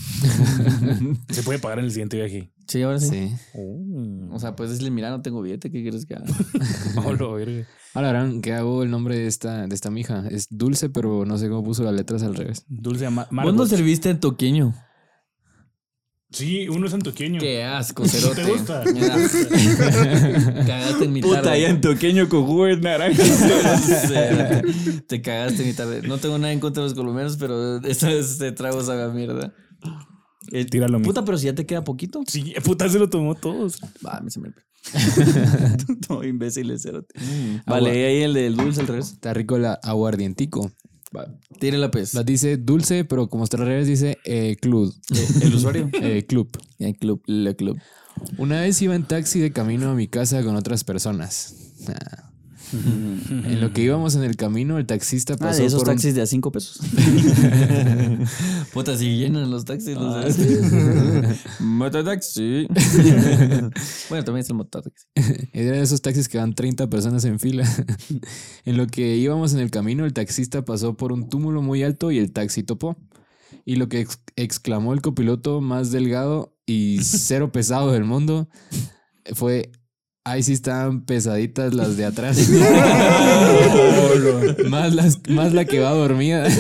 [1.29, 2.51] Se puede pagar en el siguiente viaje.
[2.67, 3.31] Sí, ahora sí.
[3.53, 3.59] Sí.
[4.31, 6.25] O sea, pues decirle, mira, no tengo billete, ¿qué quieres que haga?
[6.97, 7.37] Oh.
[7.93, 10.27] Ahora verán que hago el nombre de esta, de esta mija.
[10.29, 12.65] Es dulce, pero no sé cómo puso las letras al revés.
[12.67, 13.55] Dulce ¿Vos Margot.
[13.55, 14.73] no serviste en toqueño?
[16.31, 17.39] Sí, uno es antoqueño.
[17.39, 18.43] Qué asco, cerote.
[18.43, 18.83] ¿Te gusta?
[20.67, 21.37] Cagaste en mi tarde.
[21.37, 23.23] Puta, ya en toqueño con jugo de naranja.
[23.77, 24.63] Cerote.
[25.07, 26.01] Te cagaste en mi tarde.
[26.05, 29.07] No tengo nada en contra de los colombianos, pero esta vez este trago sabe a
[29.07, 29.53] mierda.
[30.51, 31.09] Eh, Tíralo, mijo.
[31.09, 32.23] Puta, pero si ya te queda poquito.
[32.27, 33.79] Sí, puta, se lo tomó todos.
[34.05, 34.49] Va, me se me.
[36.09, 37.19] no, imbéciles, cerote.
[37.19, 37.61] Mm.
[37.65, 39.13] Vale, ahí el del dulce al revés.
[39.13, 40.71] Está rico el aguardientico.
[41.15, 41.27] Va.
[41.59, 42.13] Tírela, pues.
[42.13, 44.93] La dice dulce, pero como está al revés dice eh, club.
[45.41, 45.89] El usuario.
[46.01, 46.49] Eh, club.
[46.79, 47.79] El club, le club.
[48.37, 51.73] Una vez iba en taxi de camino a mi casa con otras personas.
[51.87, 52.24] Ah.
[52.73, 55.95] En lo que íbamos en el camino, el taxista Ah, pasó de esos por un-
[55.95, 56.79] taxis de a cinco pesos.
[58.73, 59.95] Puta, si llenan los taxis.
[59.97, 60.37] Ah, Los
[61.59, 62.67] Mototaxi.
[64.09, 65.05] bueno, también es el mototaxi.
[65.53, 67.67] Era de esos taxis que van 30 personas en fila.
[68.65, 72.11] en lo que íbamos en el camino, el taxista pasó por un túmulo muy alto
[72.11, 72.97] y el taxi topó.
[73.65, 78.47] Y lo que ex- exclamó el copiloto más delgado y cero pesado del mundo
[79.33, 79.71] fue:
[80.27, 82.49] Ahí sí estaban pesaditas las de atrás.
[84.69, 86.47] más, las, más la que va dormida.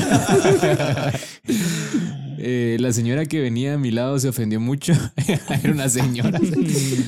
[2.47, 4.93] Eh, la señora que venía a mi lado se ofendió mucho.
[5.63, 6.39] Era una señora.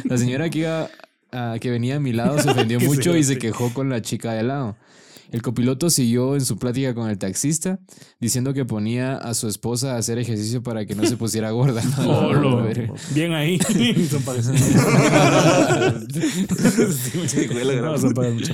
[0.06, 0.90] La señora que iba
[1.32, 4.34] a- que venía a mi lado se ofendió mucho y se quejó con la chica
[4.34, 4.78] de al lado.
[5.32, 7.80] El copiloto siguió en su plática con el taxista
[8.20, 11.82] diciendo que ponía a su esposa a hacer ejercicio para que no se pusiera gorda.
[12.06, 12.68] Oh, lo-.
[13.14, 13.60] Bien ahí.
[14.10, 14.24] son.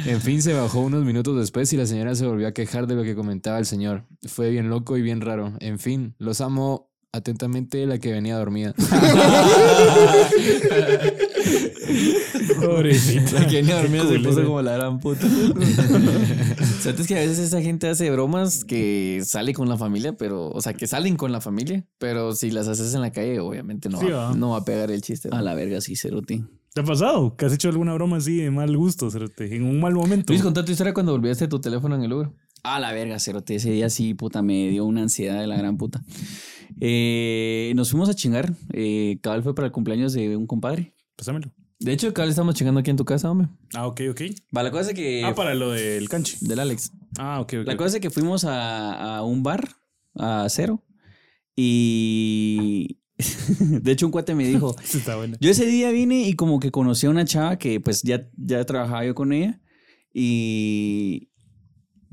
[0.06, 2.96] En fin, se bajó unos minutos después y la señora se volvió a quejar de
[2.96, 4.06] lo que comentaba el señor.
[4.28, 5.54] Fue bien loco y bien raro.
[5.60, 8.74] En fin, los amo atentamente la que venía dormida.
[12.62, 13.40] Pobrecita.
[13.42, 15.28] La que venía dormida se puso como la gran puta.
[16.82, 20.62] ¿Sabes que a veces esa gente hace bromas que sale con la familia, pero, o
[20.62, 24.00] sea, que salen con la familia, pero si las haces en la calle, obviamente no,
[24.00, 24.36] Sí, va, va.
[24.36, 25.30] no va a pegar el chiste.
[25.32, 26.44] A la verga, sí, cerote.
[26.74, 27.36] ¿Te ha pasado?
[27.36, 29.56] ¿Que has hecho alguna broma así de mal gusto, cerote?
[29.56, 30.34] En un mal momento.
[30.34, 32.30] Luis, contá tu historia cuando volvías tu teléfono en el Uber.
[32.64, 33.56] A la verga, cerote.
[33.56, 36.02] Ese día sí, puta, me dio una ansiedad de la gran puta.
[36.80, 38.54] Eh, nos fuimos a chingar.
[38.72, 40.94] Eh, cabal fue para el cumpleaños de un compadre.
[41.24, 41.54] Pásamelo.
[41.80, 43.48] De hecho, acá le estamos chingando aquí en tu casa, hombre.
[43.74, 44.22] Ah, ok, ok.
[44.56, 45.24] Va, la cosa es que.
[45.24, 46.38] Ah, para lo del canche.
[46.42, 46.92] Del Alex.
[47.18, 47.68] Ah, ok, ok.
[47.68, 49.70] La cosa es que fuimos a, a un bar,
[50.16, 50.84] a cero.
[51.56, 53.00] Y.
[53.60, 55.38] de hecho, un cuate me dijo: está buena.
[55.40, 58.66] Yo ese día vine y como que conocí a una chava que pues ya, ya
[58.66, 59.62] trabajaba yo con ella
[60.14, 61.30] y,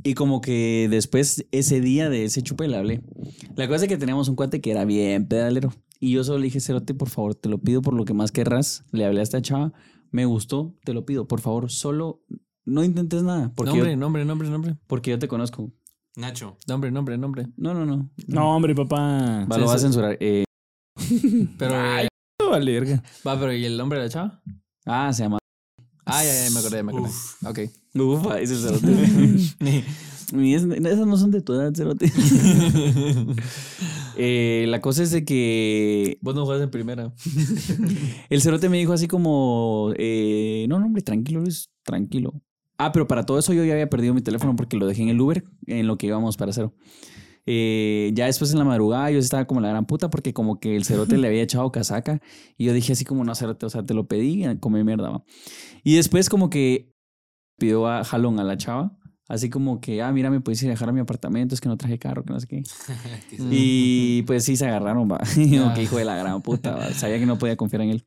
[0.04, 3.02] y como que después ese día de ese chupe le hablé.
[3.56, 6.44] La cosa es que teníamos un cuate que era bien pedalero y yo solo le
[6.44, 8.84] dije, Cerote, por favor, te lo pido por lo que más querrás.
[8.90, 9.72] Le hablé a esta chava,
[10.10, 12.24] me gustó, te lo pido, por favor, solo
[12.64, 14.76] no intentes nada porque, Nombre, yo, nombre, nombre, nombre.
[14.86, 15.70] porque yo te conozco.
[16.16, 16.56] Nacho.
[16.66, 17.46] Nombre, nombre, nombre.
[17.56, 18.10] No, no, no.
[18.26, 19.46] No, hombre, papá.
[19.50, 20.16] Va, Sí, lo va a censurar.
[20.20, 20.44] Eh,
[21.58, 22.06] Pero, Ay.
[22.06, 22.08] eh,
[22.50, 23.02] Vale, verga.
[23.26, 24.42] va, pero ¿y el nombre de la chava?
[24.86, 25.38] ah, se llama.
[26.04, 27.10] Ah, ya, ya, me acordé, me acordé.
[27.46, 27.58] Ok.
[27.94, 29.84] Ufa, ese Cerote.
[30.32, 32.10] Esas no son de tu edad, Cerote.
[34.22, 37.14] Eh, la cosa es de que Vos no juegas en primera.
[38.28, 42.34] el cerote me dijo así como, eh, no, no, hombre, tranquilo, Luis, tranquilo.
[42.76, 45.08] Ah, pero para todo eso yo ya había perdido mi teléfono porque lo dejé en
[45.08, 46.74] el Uber en lo que íbamos para cero.
[47.46, 50.76] Eh, ya después en la madrugada yo estaba como la gran puta porque como que
[50.76, 52.20] el cerote le había echado casaca
[52.58, 55.24] y yo dije así como, no, cerote, o sea, te lo pedí, come mierda, va.
[55.82, 56.94] Y después como que
[57.58, 58.98] pidió a jalón a la chava.
[59.30, 61.68] Así como que, ah, mira, me puedes ir a dejar a mi apartamento, es que
[61.68, 62.62] no traje carro, que no sé qué.
[63.50, 65.18] Y pues sí se agarraron, va.
[65.74, 66.92] Que hijo de la gran puta, va.
[66.92, 68.04] Sabía que no podía confiar en él.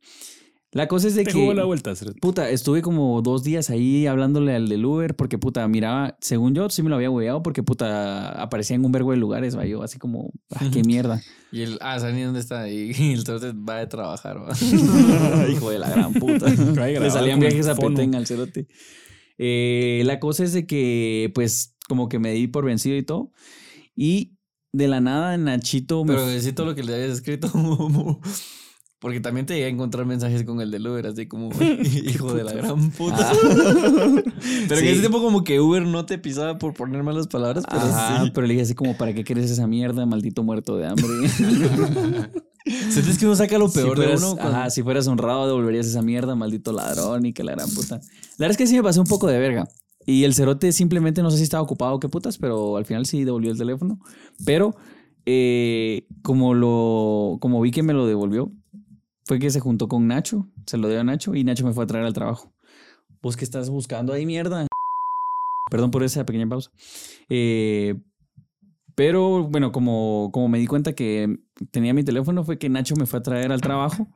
[0.73, 1.39] La cosa es de Te que.
[1.39, 2.19] jugó la vuelta, cerote.
[2.19, 6.67] Puta, estuve como dos días ahí hablándole al del Uber porque puta, miraba, según yo
[6.69, 9.65] sí me lo había hueveado porque puta, aparecía en un vergo de lugares, va.
[9.65, 11.21] Yo así como, ah, qué mierda.
[11.53, 12.67] Y el, ah, ¿saben ni dónde está?
[12.69, 15.47] Y, y el torte va de trabajar, va.
[15.47, 16.47] Hijo de la gran puta.
[16.49, 17.75] Le salían viajes a.
[17.75, 18.67] Petén al cerote.
[19.37, 23.31] Eh, la cosa es de que, pues, como que me di por vencido y todo.
[23.95, 24.33] Y
[24.71, 27.51] de la nada, Nachito me Pero todo lo que le habías escrito.
[28.99, 31.49] Porque también te llegué a encontrar mensajes con el del Uber, así como,
[32.05, 33.31] hijo de la gran puta.
[33.33, 33.33] Ah.
[34.69, 34.87] Pero en Sí.
[34.87, 38.31] ese tiempo como que Uber no te pisaba por poner malas palabras, pero Ajá, sí.
[38.33, 41.05] pero le dije así como, ¿para qué quieres esa mierda, maldito muerto de hambre?
[42.65, 44.35] ¿Sientes que uno saca lo peor si de uno?
[44.35, 47.95] cuando- Ajá, si fueras honrado, devolverías esa mierda, maldito ladrón y que la gran puta.
[47.97, 48.01] La
[48.39, 49.67] verdad es que sí me pasé un poco de verga.
[50.05, 53.05] Y el cerote simplemente no sé si estaba ocupado o qué putas, pero al final
[53.05, 53.99] sí devolvió el teléfono.
[54.45, 54.75] Pero
[55.25, 58.51] eh, como lo como vi que me lo devolvió,
[59.25, 61.85] fue que se juntó con Nacho, se lo dio a Nacho y Nacho me fue
[61.85, 62.53] a traer al trabajo.
[63.21, 64.67] ¿Vos qué estás buscando ahí, mierda?
[65.71, 66.71] Perdón por esa pequeña pausa.
[67.29, 67.95] Eh,
[68.95, 71.37] pero bueno, como, como me di cuenta que
[71.71, 74.07] tenía mi teléfono, fue que Nacho me fue a traer al trabajo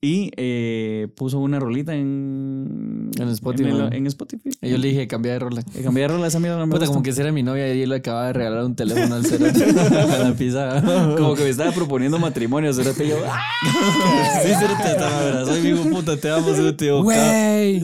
[0.00, 3.70] Y eh, puso una rolita en, En Spotify.
[3.70, 4.48] En, el- en Spotify.
[4.62, 5.60] Y yo le dije, cambia de rola.
[5.74, 6.56] Eh, Cambié de rola esa mierda.
[6.56, 6.92] No me Puta, gusta.
[6.94, 9.26] como que si era mi novia y él le acababa de regalar un teléfono al
[9.26, 10.80] cerote a la pizza.
[11.16, 13.06] Como que me estaba proponiendo matrimonio, cerote.
[13.06, 13.40] y yo, ¡ah!
[14.44, 16.86] Sí, cerote, estaba abrazado y me dijo, puta, te amo, cerote.
[16.86, 17.80] Yo, Güey.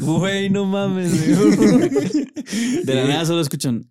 [0.00, 1.12] Güey, no mames.
[2.86, 3.84] De la nada solo escuchan.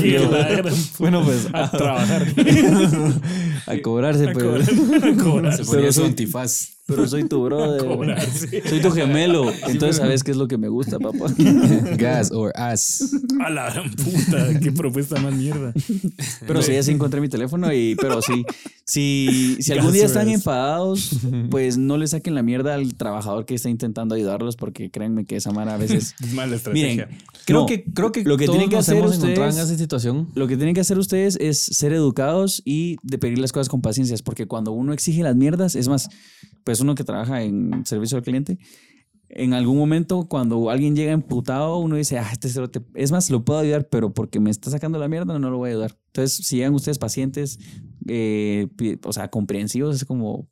[0.00, 0.18] Qué
[0.98, 2.26] bueno, pues, a trabajar.
[3.66, 4.44] A cobrarse, A pues.
[4.44, 5.04] cobrar.
[5.04, 5.56] A cobrar.
[5.56, 6.08] Se ponía su soy-
[6.56, 6.75] antifaz.
[6.86, 7.84] Pero soy tu brother.
[8.68, 9.50] Soy tu gemelo.
[9.66, 11.26] Entonces sabes qué es lo que me gusta, papá.
[11.96, 13.10] Gas or ass.
[13.44, 14.58] A la gran puta.
[14.60, 15.72] Qué propuesta más mierda.
[16.46, 18.44] Pero sí, ya sí encontré mi teléfono y, pero sí,
[18.84, 21.10] si, si algún día están enfadados,
[21.50, 25.36] pues no le saquen la mierda al trabajador que está intentando ayudarlos porque créanme que
[25.36, 26.14] esa mara a veces...
[26.22, 27.06] Es mala estrategia.
[27.06, 29.48] Miren, creo no, que, creo que lo que todos tienen que hacer hemos encontrado en
[29.50, 30.28] ustedes- esa situación.
[30.34, 33.80] Lo que tienen que hacer ustedes es ser educados y de pedir las cosas con
[33.82, 36.08] paciencia, porque cuando uno exige las mierdas, es más,
[36.66, 38.58] pues uno que trabaja en servicio al cliente,
[39.28, 43.44] en algún momento cuando alguien llega emputado, uno dice, ah, este cerote, es más, lo
[43.44, 45.96] puedo ayudar, pero porque me está sacando la mierda, no lo voy a ayudar.
[46.08, 47.60] Entonces, si llegan ustedes pacientes,
[48.08, 48.66] eh,
[49.04, 50.48] o sea, comprensivos, es como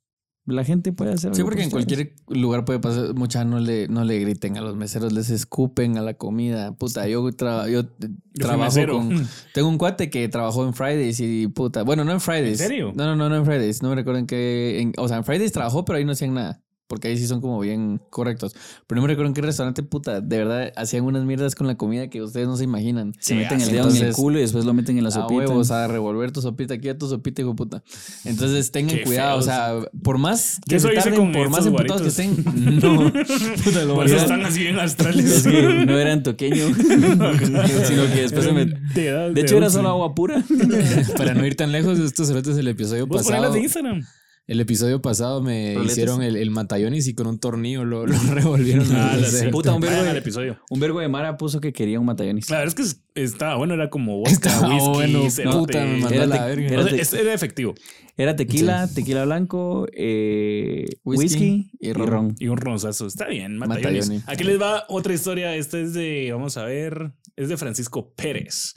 [0.47, 1.35] la gente puede hacer.
[1.35, 4.77] Sí, porque en cualquier lugar puede pasar, mucha no le, no le griten a los
[4.77, 6.73] meseros, les escupen a la comida.
[6.77, 9.27] Puta, yo, tra- yo Yo trabajo con...
[9.55, 12.61] Tengo un cuate que trabajó en Fridays y puta, bueno, no en Fridays.
[12.61, 12.93] ¿En serio?
[12.95, 14.81] No, no, no, no en Fridays, no me recuerdo en qué...
[14.81, 16.61] en- o sea, en Fridays trabajó, pero ahí no hacían nada.
[16.87, 18.55] Porque ahí sí son como bien correctos.
[18.87, 21.77] Pero no me recuerdo en qué restaurante, puta, de verdad hacían unas mierdas con la
[21.77, 23.13] comida que ustedes no se imaginan.
[23.21, 25.13] Se ¿Qué meten el dedo en el culo y después lo meten en la a
[25.13, 25.39] sopita.
[25.39, 27.83] huevos, a revolver tu sopita aquí a tu sopita, hijo puta.
[28.25, 32.03] Entonces tengan Qué cuidado, o sea, por más que eso se tarden, por más emputados
[32.03, 32.37] que estén,
[32.83, 33.13] no.
[33.65, 35.25] Puta, lo Por eso están así bien astrales.
[35.25, 38.67] Es que no eran toqueño, sino que después se me...
[38.67, 40.45] De, hecho, era solo agua pura.
[41.17, 43.37] Para no ir tan lejos, estos cerotes el episodio Vos pasado.
[43.37, 44.07] ponelas de Instagram.
[44.47, 45.93] El episodio pasado me Roletes.
[45.93, 48.87] hicieron el, el matayonis y con un tornillo lo, lo revolvieron.
[48.93, 50.59] Ah, la puta, un vergo de- al episodio.
[50.69, 52.45] Un vergo de Mara puso que quería un matayonis.
[52.47, 55.59] Claro, es que es- estaba bueno, era como vodka, Estaba whisky, bueno, cerote.
[55.59, 56.67] puta, me mandó Era a la te- verga.
[56.69, 57.75] era O sea, te- es- era efectivo.
[58.19, 62.37] Era tequila, tequila blanco, eh, Whisky whisky, y y ron.
[62.39, 63.07] Y un ronzazo.
[63.07, 63.57] Está bien.
[63.57, 64.21] Matayoni.
[64.27, 65.57] Aquí les va otra historia.
[65.57, 68.75] Esta es de, vamos a ver, es de Francisco Pérez.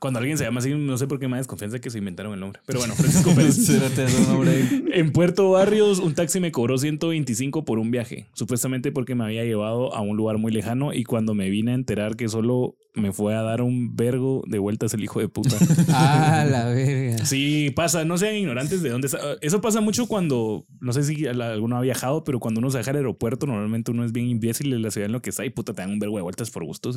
[0.00, 2.32] Cuando alguien se llama así, no sé por qué me da desconfianza que se inventaron
[2.32, 2.60] el nombre.
[2.64, 3.68] Pero bueno, Francisco Pérez.
[4.94, 9.44] En Puerto Barrios, un taxi me cobró 125 por un viaje, supuestamente porque me había
[9.44, 13.12] llevado a un lugar muy lejano y cuando me vine a enterar que solo me
[13.12, 15.56] fue a dar un vergo de vueltas el hijo de puta.
[15.92, 17.24] Ah, la verga.
[17.26, 19.18] Sí, pasa, no sean ignorantes de dónde está.
[19.42, 22.90] Eso pasa mucho cuando, no sé si alguno ha viajado, pero cuando uno se deja
[22.90, 25.50] al aeropuerto, normalmente uno es bien imbécil de la ciudad en lo que está y
[25.50, 26.90] puta, te dan un vergo de vueltas por gusto.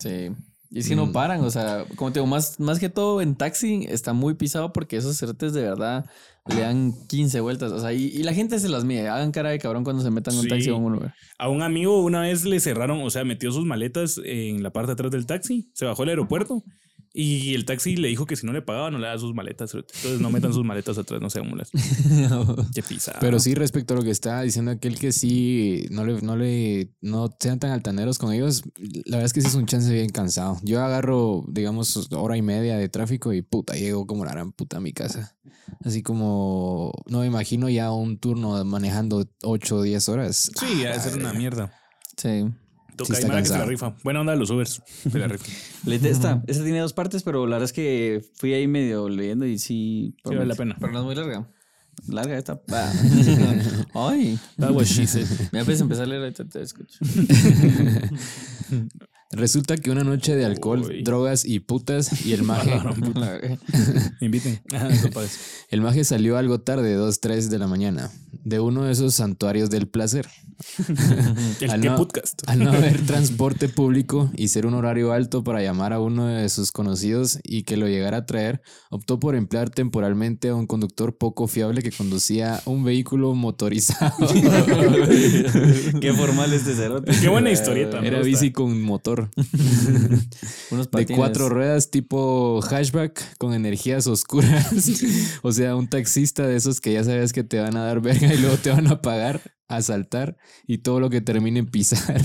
[0.00, 0.30] Sí.
[0.70, 3.36] Y es que no paran, o sea, como te digo, más, más que todo en
[3.36, 6.04] taxi está muy pisado porque esos cerotes de verdad
[6.46, 7.72] le dan 15 vueltas.
[7.72, 9.08] O sea, y, y la gente se las mide.
[9.08, 10.48] Hagan cara de cabrón cuando se metan en un Sí.
[10.50, 11.14] taxi o en un Uber.
[11.38, 14.88] A un amigo una vez le cerraron, o sea, metió sus maletas en la parte
[14.88, 16.62] de atrás del taxi, se bajó al aeropuerto
[17.20, 19.74] y el taxi le dijo que si no le pagaba no le daba sus maletas.
[19.74, 21.68] Entonces no metan sus maletas atrás, no sean mulas.
[22.74, 23.16] Qué pisa.
[23.20, 26.92] Pero sí, respecto a lo que está diciendo aquel que sí no le, no le,
[27.00, 28.62] no sean tan altaneros con ellos,
[29.04, 30.60] la verdad es que sí es un chance bien cansado.
[30.62, 34.76] Yo agarro, digamos, hora y media de tráfico y puta, llego como la gran puta
[34.76, 35.36] a mi casa.
[35.84, 40.52] Así como, no me imagino ya un turno manejando 8 o 10 horas.
[40.56, 41.72] Sí, a ser una mierda.
[42.16, 42.44] Sí.
[42.98, 43.94] Toca que se la rifa.
[44.02, 44.82] Buena onda de los Ubers.
[45.10, 45.44] Se la rifa.
[45.86, 46.42] Leíste esta.
[46.46, 50.14] Esta tiene dos partes, pero la verdad es que fui ahí medio leyendo y sí.
[50.24, 50.76] Sí, vale la pena.
[50.78, 51.48] Pero no es muy larga.
[52.06, 52.60] Larga esta.
[53.94, 54.38] Ay.
[54.58, 55.26] That was she said.
[55.52, 56.98] Me puedes empezar a leer ahorita te escucho.
[59.30, 61.02] Resulta que una noche de alcohol, Uy.
[61.02, 62.72] drogas y putas y el maje,
[64.20, 64.60] Inviten.
[65.02, 65.38] Compadres.
[65.70, 68.10] el maje salió algo tarde, 2, 3 de la mañana,
[68.44, 70.26] de uno de esos santuarios del placer.
[71.60, 72.42] El Al no- podcast.
[72.46, 76.48] Al no haber transporte público y ser un horario alto para llamar a uno de
[76.48, 81.16] sus conocidos y que lo llegara a traer, optó por emplear temporalmente a un conductor
[81.16, 84.16] poco fiable que conducía un vehículo motorizado.
[86.00, 87.12] Qué formal este cerote.
[87.20, 88.00] Qué buena historieta.
[88.00, 89.17] me Era bici con motor
[90.70, 94.72] Unos de cuatro ruedas tipo hatchback con energías oscuras.
[95.42, 98.32] o sea, un taxista de esos que ya sabes que te van a dar verga
[98.32, 102.22] y luego te van a pagar, asaltar y todo lo que termine en pisar.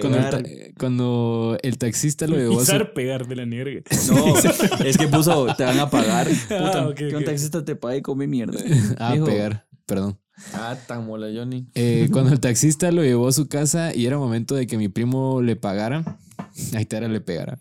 [0.00, 0.42] cuando, el ta-
[0.78, 3.80] cuando el taxista lo llevó a su Pisar, pegar de la nierga.
[4.08, 4.34] No,
[4.84, 6.28] es que puso, te van a pagar.
[6.28, 7.14] Puta, Ah, ok, que ok.
[7.18, 8.58] un taxista te pague y come mierda.
[8.98, 10.18] Ah, Dijo- pegar, perdón.
[10.54, 11.66] Ah, tan mola, Johnny.
[11.74, 14.88] Eh, cuando el taxista lo llevó a su casa y era momento de que mi
[14.88, 16.18] primo le pagara,
[16.74, 17.58] ahí te era le pegara.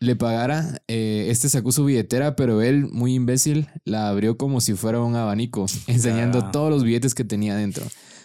[0.00, 0.82] le pagara.
[0.88, 5.16] Eh, este sacó su billetera, pero él, muy imbécil, la abrió como si fuera un
[5.16, 6.50] abanico, enseñando Ah.
[6.52, 7.84] todos los billetes que tenía dentro.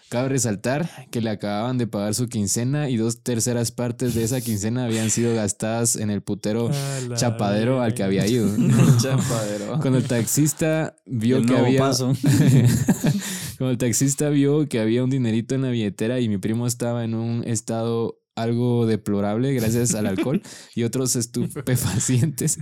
[0.10, 4.42] Cabe resaltar que le acababan de pagar su quincena y dos terceras partes de esa
[4.42, 6.72] quincena habían sido gastadas en el putero
[7.16, 8.50] chapadero al que había ido.
[9.00, 9.80] Chapadero.
[9.80, 12.14] Cuando el taxista vio El que había paso.
[13.60, 17.04] Cuando el taxista vio que había un dinerito en la billetera y mi primo estaba
[17.04, 20.42] en un estado algo deplorable gracias al alcohol
[20.76, 22.58] y otros estupefacientes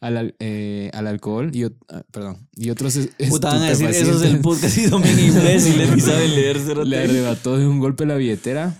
[0.00, 1.70] al, al- eh, al alcohol y ah,
[2.12, 2.96] perdón y otros
[3.30, 6.58] Puta, van a decir, eso es el podcast y bien imbéciles y saben leer.
[6.60, 6.88] cerote.
[6.88, 8.76] le arrebató de un golpe la billetera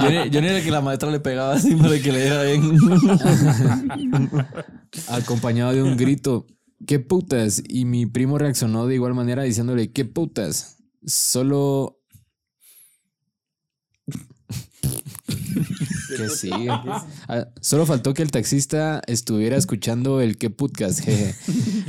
[0.00, 2.78] Yo yo ni era que la maestra le pegaba así para que le diera bien.
[5.08, 6.46] acompañado de un grito
[6.86, 7.62] ¿qué putas?
[7.66, 10.78] y mi primo reaccionó de igual manera diciéndole ¿qué putas?
[11.06, 12.00] solo
[16.16, 16.68] que sigue.
[16.68, 21.00] Ah, solo faltó que el taxista estuviera escuchando el que podcast.
[21.00, 21.34] jeje.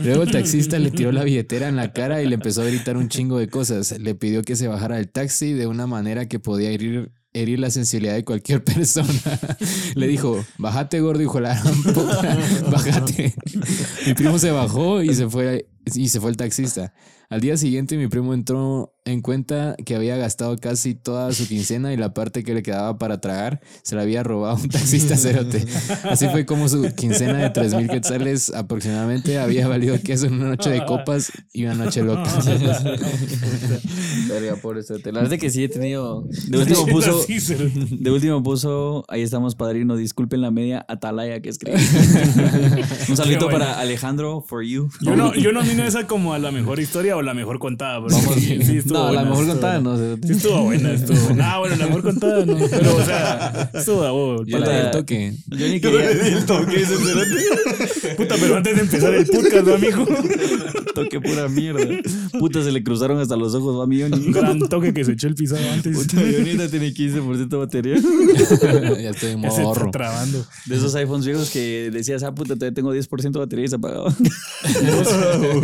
[0.03, 2.97] Luego el taxista le tiró la billetera en la cara y le empezó a gritar
[2.97, 3.97] un chingo de cosas.
[3.99, 7.69] Le pidió que se bajara del taxi de una manera que podía herir, herir la
[7.69, 9.09] sensibilidad de cualquier persona.
[9.93, 11.61] Le dijo, bájate gordo, hijo de la
[12.71, 13.35] bájate.
[14.07, 16.93] Mi primo se bajó y se fue y se fue el taxista.
[17.29, 21.93] Al día siguiente mi primo entró en cuenta que había gastado casi toda su quincena
[21.93, 25.65] y la parte que le quedaba para tragar se la había robado un taxista cerote.
[26.03, 30.49] Así fue como su quincena de 3 mil quetzales aproximadamente había valido queso en una
[30.49, 32.23] noche de copas y una noche loca.
[34.27, 35.11] Verga, pobre cerote.
[35.11, 36.27] La verdad es que sí he tenido.
[36.47, 41.77] De último puso, de último puso, ahí estamos padrino, disculpen la media Atalaya que escribí.
[43.09, 43.49] Un bueno.
[43.49, 44.89] para Alejandro, for you.
[45.01, 48.01] Yo no, yo nomino esa como a la mejor historia o la mejor contada.
[48.01, 49.97] porque sí, sí estuvo No, la buena, mejor estuvo contada no.
[49.97, 50.27] cerote.
[50.27, 51.53] Sí estuvo buena, estuvo buena.
[51.53, 52.57] Ah, bueno, la mejor contada no.
[52.69, 54.45] Pero, o sea, estuvo de huevo.
[54.45, 55.33] Yo la del toque.
[55.47, 56.09] Yo ni quería.
[58.17, 60.05] Puta, pero antes de empezar el podcast, ¿no, amigo?
[60.93, 61.81] Toque pura mierda.
[62.39, 64.13] Puta, se le cruzaron hasta los ojos, va millón.
[64.13, 65.95] Un gran toque que se echó el pisado antes.
[65.95, 67.95] Puta, mi ahorita tiene 15% de batería.
[69.01, 69.91] ya estoy en modo ahorro.
[69.91, 70.45] trabando.
[70.65, 73.75] De esos iPhones viejos que decías, ah, puta, todavía tengo 10% de batería y se
[73.75, 74.15] apagaba.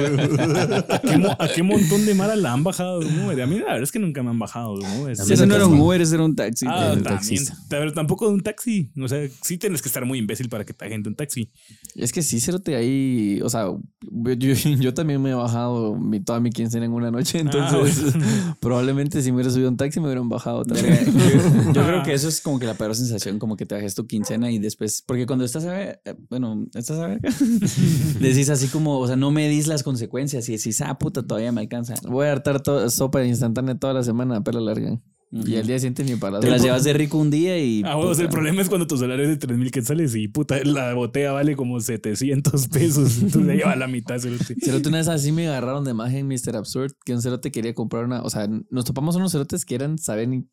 [0.05, 3.41] ¿A qué, mo- a qué montón de mara la han bajado de un Uber?
[3.41, 5.15] A mí la verdad es que nunca me han bajado de un Uber.
[5.17, 6.65] Sí, ese no era un Uber, ese era un taxi.
[6.67, 7.43] Ah, también.
[7.69, 8.91] Pero tampoco de un taxi.
[9.01, 11.49] O sea, sí tienes que estar muy imbécil para que te gente un taxi.
[11.95, 13.39] Es que sí, cerote, ahí.
[13.43, 13.67] O sea,
[14.01, 17.39] yo, yo también me he bajado mi, toda mi quincena en una noche.
[17.39, 18.13] Entonces,
[18.59, 20.99] probablemente si me hubiera subido un taxi me hubieran bajado también.
[21.05, 23.95] Yo, yo creo que eso es como que la peor sensación, como que te bajes
[23.95, 27.19] tu quincena y después, porque cuando estás a ver, eh, bueno, estás a ver,
[28.19, 31.61] decís así como, o sea, no medís las consecuencias y decís, ah, puta, todavía me
[31.61, 31.95] alcanza.
[32.07, 34.99] Voy a hartar sopa instantánea toda la semana, pero larga.
[35.31, 37.83] Y al día siguiente ni para Te las llevas de rico un día y.
[37.85, 40.13] Ah, bueno, o sea, el problema es cuando tu salario es de 3 mil quetzales
[40.13, 43.17] y puta, la botella vale como 700 pesos.
[43.21, 44.19] Entonces lleva la mitad.
[44.19, 44.55] cerote.
[44.61, 46.57] Cerote, una vez así me agarraron de magia en Mr.
[46.57, 48.21] Absurd que un cerote quería comprar una.
[48.23, 50.49] O sea, nos topamos unos cerotes que eran, saben,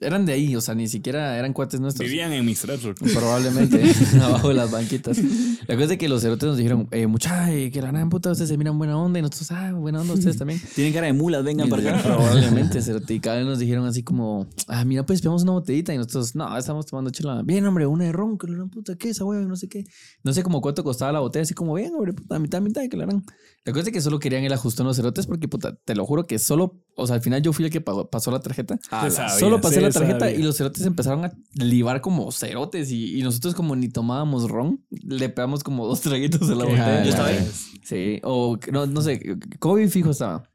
[0.00, 2.08] eran de ahí, o sea, ni siquiera eran cuates nuestros.
[2.08, 2.48] Vivían en.
[2.48, 2.96] Absurd.
[3.14, 3.82] Probablemente,
[4.22, 5.18] abajo de las banquitas.
[5.66, 8.30] La cosa es que los cerotes nos dijeron, eh, mucha, eh, que la gran puta,
[8.30, 10.60] ustedes se miran buena onda y nosotros, ah, buena onda ustedes también.
[10.74, 12.02] Tienen cara de mulas, vengan para acá.
[12.02, 13.14] Probablemente, cerote.
[13.14, 16.34] Y cada vez nos dijeron así como, ah, mira, pues pegamos una botellita y nosotros,
[16.34, 17.42] no, estamos tomando chela.
[17.42, 19.44] Bien, hombre, una de ron, que la gran puta, ¿qué esa hueva?
[19.44, 19.84] No sé qué.
[20.22, 22.96] No sé como cuánto costaba la botella, así como, bien, hombre, puta, mitad, mitad, que
[22.96, 23.24] la gran.
[23.64, 26.26] La cosa es que solo querían el ajustón los cerotes porque, puta, te lo juro
[26.26, 28.78] que solo, o sea, al final yo fui el que pagó- pasó la tarjeta.
[28.88, 30.38] Sabía, Solo pasé se la tarjeta sabía.
[30.38, 34.84] y los cerotes empezaron a libar como cerotes y, y nosotros como ni tomábamos ron,
[34.90, 37.02] le pegamos como dos traguitos a la botella.
[37.04, 37.50] Yo estaba ahí.
[37.82, 39.20] Sí, o no, no sé,
[39.58, 40.48] Kobe fijo estaba.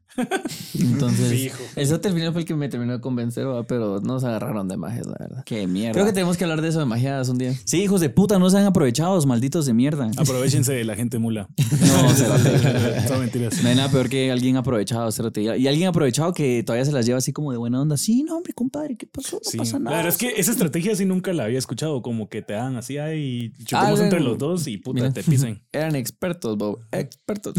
[0.79, 3.63] Entonces, cerote al final fue el que me terminó de convencer, ¿va?
[3.63, 5.43] pero nos agarraron de magias, la verdad.
[5.45, 5.93] Qué mierda.
[5.93, 7.53] Creo que tenemos que hablar de eso de magias un día.
[7.65, 10.09] Sí, hijos de puta, no sean aprovechados, malditos de mierda.
[10.17, 11.47] Aprovechense de la gente mula.
[11.83, 12.15] No.
[13.07, 13.61] Son mentiras.
[13.61, 15.41] No hay nada peor que alguien aprovechado, cerote.
[15.57, 17.97] Y alguien aprovechado que todavía se las lleva así como de buena onda.
[17.97, 19.37] Sí, no, hombre, compadre, ¿qué pasó?
[19.37, 19.57] No Sí.
[19.57, 19.97] pasa La nada.
[19.97, 22.01] verdad es que esa estrategia sí nunca la había escuchado.
[22.01, 25.13] Como que te dan así, ay, chocamos Ah, entre los dos y puta, Mira.
[25.13, 25.61] te pisan.
[25.71, 26.79] Eran expertos, Bob.
[26.91, 27.53] Expertos.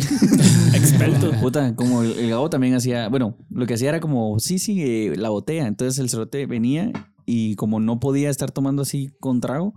[0.75, 1.31] Experto.
[1.41, 5.17] Puta, como el, el También hacía, bueno, lo que hacía era como, sí, sí, eh,
[5.17, 5.67] la botella.
[5.67, 6.93] Entonces el cerote venía
[7.27, 9.75] y como no podía estar tomando así con trago,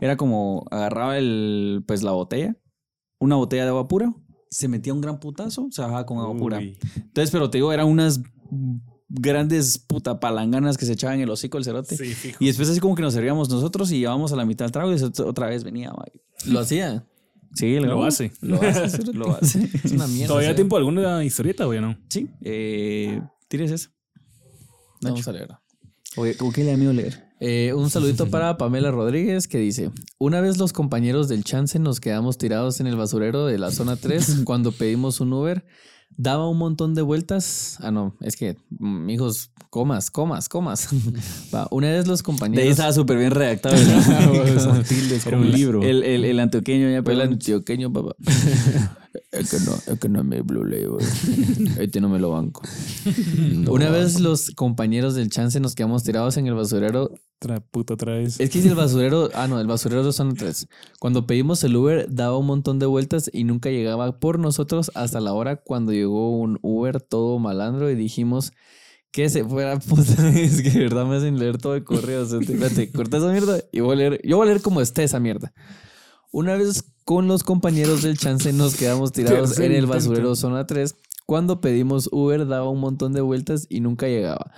[0.00, 2.56] era como agarraba el, pues la botella,
[3.18, 4.14] una botella de agua pura,
[4.50, 6.60] se metía un gran putazo, se bajaba con agua pura.
[6.60, 8.20] Entonces, pero te digo, eran unas
[9.08, 11.96] grandes puta palanganas que se echaban en el hocico el cerote.
[11.96, 12.38] Sí, fijo.
[12.40, 14.92] Y después así como que nos servíamos nosotros y llevábamos a la mitad el trago
[14.92, 15.92] y otra vez venía.
[16.46, 17.04] Lo hacía.
[17.54, 18.32] Sí, el Lo hace.
[18.40, 19.04] Lo hace.
[19.12, 19.68] Lo hace.
[19.84, 20.28] Es una mierda.
[20.28, 20.54] ¿Todavía o sea.
[20.54, 21.98] tiempo alguna historieta o ya no?
[22.08, 23.90] Sí, eh, tires eso.
[25.00, 25.48] Vamos a leer.
[26.16, 27.28] Oye, ¿cómo que le da miedo leer?
[27.40, 32.00] Eh, un saludito para Pamela Rodríguez que dice, una vez los compañeros del chance nos
[32.00, 35.64] quedamos tirados en el basurero de la zona 3 cuando pedimos un Uber.
[36.16, 37.76] Daba un montón de vueltas.
[37.80, 40.88] Ah, no, es que, mm, hijos, comas, comas, comas.
[41.70, 42.70] Una vez los De ahí compañeros...
[42.70, 43.76] estaba súper bien redactado.
[45.26, 45.82] Era un libro.
[45.82, 48.16] El, el, el antioqueño ya Fue el antioqueño, papá.
[49.30, 50.98] es que no, es que no es mi Blue Label.
[51.78, 52.62] Este no me lo banco.
[53.68, 57.10] Una vez los compañeros del chance nos quedamos tirados en el basurero
[57.40, 58.40] Otra puta otra vez.
[58.40, 60.68] Es que si el basurero, ah no, el basurero de zona 3.
[60.98, 65.20] Cuando pedimos el Uber daba un montón de vueltas y nunca llegaba por nosotros hasta
[65.20, 68.52] la hora cuando llegó un Uber todo malandro y dijimos
[69.10, 70.28] que se fuera puta.
[70.30, 72.22] Es que de verdad me hacen leer todo el correo.
[72.22, 74.20] O sea, espérate, corta esa mierda y voy a leer.
[74.24, 75.52] Yo voy a leer como esté esa mierda.
[76.30, 80.94] Una vez con los compañeros del chance nos quedamos tirados en el basurero zona 3.
[81.24, 84.52] Cuando pedimos Uber daba un montón de vueltas y nunca llegaba.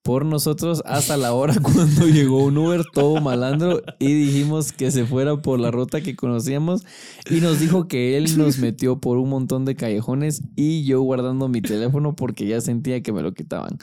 [0.00, 5.04] Por nosotros hasta la hora cuando llegó un Uber todo malandro y dijimos que se
[5.04, 6.86] fuera por la ruta que conocíamos
[7.28, 11.48] y nos dijo que él nos metió por un montón de callejones y yo guardando
[11.48, 13.76] mi teléfono porque ya sentía que me lo quitaban.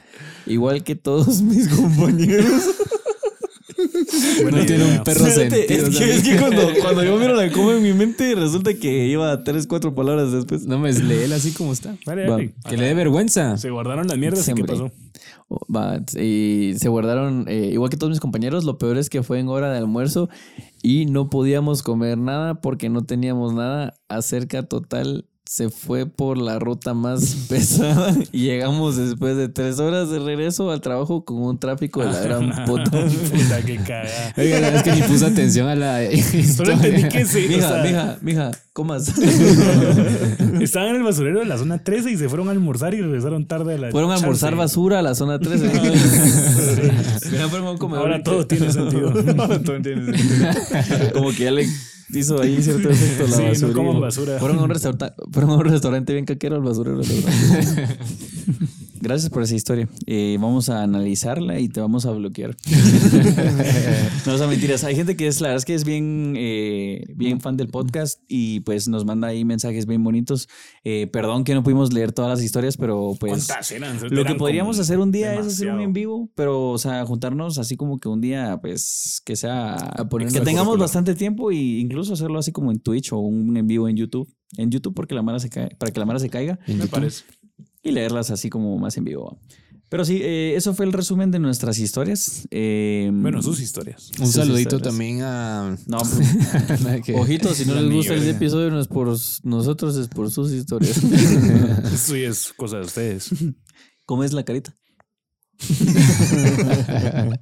[0.48, 2.64] Igual que todos mis compañeros.
[4.42, 5.88] Buena No tiene un perro sentido.
[5.88, 9.08] es que, es que cuando, cuando yo miro la coma en mi mente, resulta que
[9.08, 10.66] iba tres, cuatro palabras después.
[10.66, 11.96] No me léela así como está.
[12.06, 12.36] Vale, Va.
[12.36, 12.54] vale.
[12.70, 13.58] Que le dé vergüenza.
[13.58, 14.76] Se guardaron las mierdas y qué Siempre.
[14.76, 14.92] pasó.
[15.50, 19.24] Oh, va, y se guardaron, eh, igual que todos mis compañeros, lo peor es que
[19.24, 20.30] fue en hora de almuerzo
[20.84, 23.94] y no podíamos comer nada porque no teníamos nada.
[24.10, 30.10] Acerca total se fue por la ruta más pesada y llegamos después de tres horas
[30.10, 32.84] de regreso al trabajo con un tráfico de la gran puta.
[32.92, 34.34] Puta, qué cagada.
[34.38, 36.00] Oiga, es que ni puse atención a la
[36.56, 37.46] Solo entendí que sí.
[37.46, 39.08] o Mija, sea, mija, mija, comas.
[40.62, 43.48] Estaban en el basurero de la zona 13 y se fueron a almorzar y regresaron
[43.48, 44.60] tarde a la Fueron a almorzar chance.
[44.60, 45.72] basura a la zona 13.
[47.32, 49.10] Mira, fueron a un comedor Ahora todo que- tiene sentido.
[49.38, 51.14] Ahora todo tiene sentido.
[51.14, 51.68] Como que ya le
[52.10, 53.74] hizo ahí cierto efecto la Sí, no basura.
[53.74, 54.40] coman basura.
[54.40, 57.02] Fueron a un restaurante, fueron a un restaurante bien caquero al basurero.
[59.00, 59.88] Gracias por esa historia.
[60.06, 62.56] Eh, vamos a analizarla y te vamos a bloquear.
[64.26, 64.84] no son mentiras.
[64.84, 68.22] Hay gente que es, la verdad es que es bien, eh, bien fan del podcast
[68.28, 70.50] y pues nos manda ahí mensajes bien bonitos.
[70.84, 74.00] Eh, perdón que no pudimos leer todas las historias, pero pues ¿Cuántas eran?
[74.10, 77.58] lo que podríamos hacer un día es hacer un en vivo, pero o sea, juntarnos
[77.58, 79.94] así como que un día pues que sea
[80.32, 83.88] que tengamos bastante tiempo e incluso hacerlo así como en Twitch o un en vivo
[83.88, 84.32] en YouTube.
[84.56, 87.26] En YouTube porque la mara se cae, para que la mara se caiga Me parece.
[87.88, 89.40] Y leerlas así como más en vivo.
[89.90, 92.46] Pero sí, eh, eso fue el resumen de nuestras historias.
[92.52, 94.12] Eh, Bueno, sus historias.
[94.20, 94.90] Un sus saludito historias.
[94.90, 95.78] también a.
[95.88, 96.00] No,
[97.06, 98.30] pues, Ojito, si no les gusta verga.
[98.30, 99.08] episodio, no es por
[99.44, 100.98] nosotros, es por sus historias.
[101.94, 103.30] Eso sí es cosa de ustedes.
[104.06, 104.76] ¿cómo es la carita?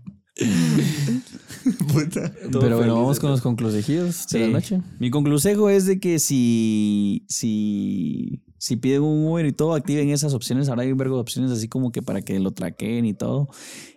[2.52, 4.82] Pero bueno, vamos con los conclusivos de la noche.
[5.00, 10.34] Mi consejo es de que si, si, si piden un Uber y todo, activen esas
[10.34, 10.70] opciones.
[10.70, 13.48] Ahora hay un vergo de opciones así como que para que lo traqueen y todo.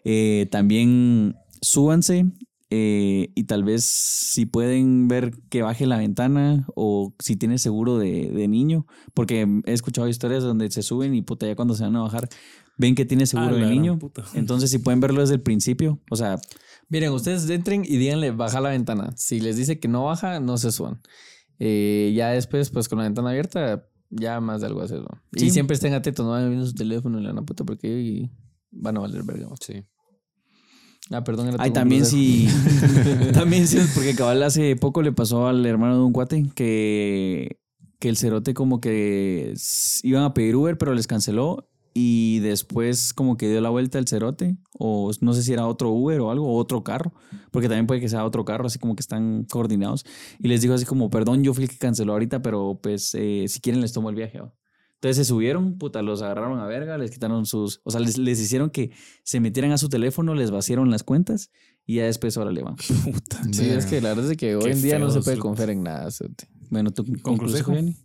[0.05, 2.27] Eh, también súbanse
[2.69, 7.97] eh, y tal vez si pueden ver que baje la ventana o si tiene seguro
[7.97, 11.85] de, de niño, porque he escuchado historias donde se suben y puta, ya cuando se
[11.85, 12.29] van a bajar
[12.77, 13.99] ven que tiene seguro Ah, de niño.
[13.99, 14.23] puta.
[14.35, 16.39] Entonces si pueden verlo desde el principio, o sea,
[16.91, 19.13] Miren, ustedes entren y díganle, baja la ventana.
[19.17, 21.01] Si les dice que no baja, no se suban.
[21.59, 25.01] Eh, ya después, pues con la ventana abierta, ya más de algo hacer.
[25.01, 25.09] ¿no?
[25.33, 25.51] Y Sí.
[25.51, 28.31] siempre estén atentos, no vayan viendo su teléfono en la puta porque
[28.71, 29.49] van a valer verga.
[29.61, 29.83] Sí.
[31.11, 31.49] Ah, perdón.
[31.49, 32.49] era Ay, también sí.
[33.33, 37.59] también sí, porque cabal hace poco le pasó al hermano de un cuate que,
[37.99, 39.55] que el cerote como que
[40.03, 41.69] iban a pedir Uber, pero les canceló.
[42.01, 44.57] Y después como que dio la vuelta el cerote.
[44.79, 47.13] O no sé si era otro Uber o algo, o otro carro.
[47.51, 50.05] Porque también puede que sea otro carro, así como que están coordinados.
[50.39, 53.47] Y les dijo así como, perdón, yo fui el que canceló ahorita, pero pues eh,
[53.49, 54.39] si quieren les tomo el viaje.
[54.41, 54.55] ¿va?".
[54.95, 57.81] Entonces se subieron, puta, los agarraron a verga, les quitaron sus...
[57.83, 58.93] O sea, les, les hicieron que
[59.25, 61.51] se metieran a su teléfono, les vaciaron las cuentas
[61.85, 62.77] y ya después ahora le van.
[63.05, 63.43] Puta.
[63.53, 65.71] Sí, es que la verdad es que hoy Qué en día no se puede confiar
[65.71, 66.11] en nada.
[66.13, 66.49] cerote.
[66.71, 67.23] Bueno, tu ¿Consejo?
[67.23, 67.75] conclusión.
[67.75, 67.97] Jenny?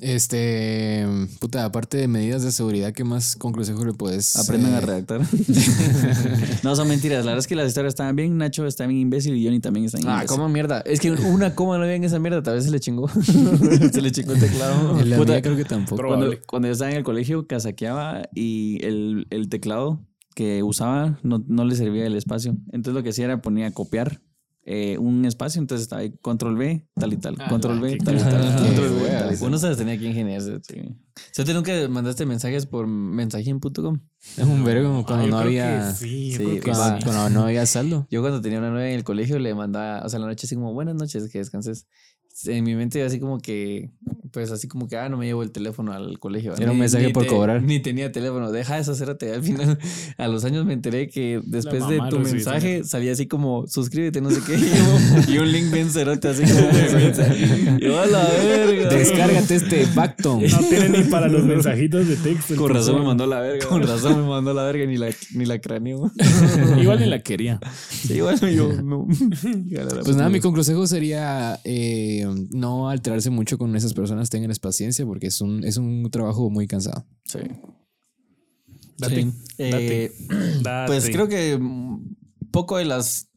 [0.00, 1.06] Este.
[1.40, 4.36] Puta, aparte de medidas de seguridad, ¿qué más consejo le puedes.
[4.36, 5.20] Aprendan eh, a redactar.
[6.62, 7.24] no, son mentiras.
[7.24, 8.36] La verdad es que las historias estaban bien.
[8.36, 10.28] Nacho está bien imbécil y Johnny también está bien Ah, imbécil.
[10.36, 10.80] cómo mierda.
[10.80, 13.08] Es que una coma no había en esa mierda, tal vez se le chingó.
[13.92, 15.00] se le chingó el teclado.
[15.04, 15.96] La Puta, mía creo que tampoco.
[15.96, 20.00] Pero- Cuando, cuando yo estaba en el colegio, casaqueaba y el, el teclado
[20.34, 22.56] que usaba no, no le servía el espacio.
[22.72, 24.20] Entonces lo que hacía era ponía copiar
[24.66, 28.16] eh, un espacio, entonces estaba ahí control B, tal y tal, Ah, control B, tal
[28.16, 29.46] y tal, control B, tal y tal.
[29.48, 30.58] Uno se las tenía que ingeniarse.
[30.62, 31.44] Sí.
[31.44, 34.00] ¿Tú nunca mandaste mensajes por mensajín.com?
[34.36, 35.92] Es un vergo cuando Ah, no había.
[35.92, 37.04] sí, Sí, Cuando, sí.
[37.04, 38.06] cuando no había saldo.
[38.10, 40.54] Yo cuando tenía una novia en el colegio le mandaba, o sea, la noche así
[40.54, 41.86] como, buenas noches, que descanses.
[42.46, 43.90] En mi mente así como que,
[44.32, 46.56] pues así como que, ah, no me llevo el teléfono al colegio.
[46.56, 47.62] Era un mensaje por cobrar.
[47.62, 49.32] Ni tenía teléfono, deja eso, cérate.
[49.32, 49.78] Al final,
[50.18, 54.30] a los años me enteré que después de tu mensaje salía así como, suscríbete, no
[54.30, 54.58] sé qué.
[55.28, 56.68] Y, un link bien cerote así como,
[57.78, 58.88] y yo, a la verga.
[58.88, 60.42] Descárgate este Bacton.
[60.42, 62.56] No tiene ni para los mensajitos de texto.
[62.56, 63.66] Con razón me mandó la verga.
[63.66, 66.10] Con razón me mandó la verga, ni la, ni la craneó.
[66.80, 67.60] Igual ni la quería.
[67.88, 69.06] Sí, bueno, yo no.
[70.04, 75.26] Pues nada, mi consejo sería eh, no alterarse mucho con esas personas, tengan paciencia porque
[75.26, 77.04] es un, es un trabajo muy cansado.
[77.24, 77.40] Sí.
[78.98, 79.22] Date.
[79.22, 79.32] Sí.
[79.58, 80.12] date, Eh,
[80.62, 80.86] date.
[80.86, 81.58] Pues creo que
[82.50, 83.28] poco de las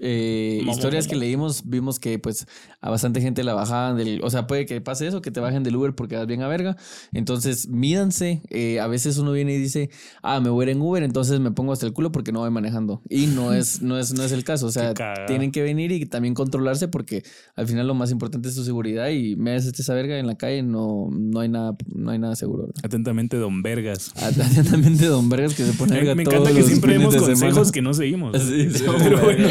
[0.00, 2.46] eh, historias que leímos vimos que pues
[2.80, 5.62] a bastante gente la bajaban del, o sea, puede que pase eso, que te bajen
[5.62, 6.76] del Uber porque vas bien a verga.
[7.12, 8.42] Entonces, mídanse.
[8.50, 9.90] Eh, a veces uno viene y dice,
[10.22, 12.40] ah, me voy a ir en Uber, entonces me pongo hasta el culo porque no
[12.40, 13.02] voy manejando.
[13.08, 14.66] Y no es, no es, no es el caso.
[14.66, 14.94] O sea,
[15.26, 17.24] tienen que venir y también controlarse porque
[17.56, 20.36] al final lo más importante es tu seguridad y me haces esa verga en la
[20.36, 22.68] calle, no, no hay nada, no hay nada seguro.
[22.82, 24.12] Atentamente, Don Vergas.
[24.22, 27.18] Atentamente, Don Vergas que se pone verga me todos encanta que siempre semana.
[27.18, 28.36] consejos que no seguimos.
[28.48, 29.46] Sí, sí, Pero bueno,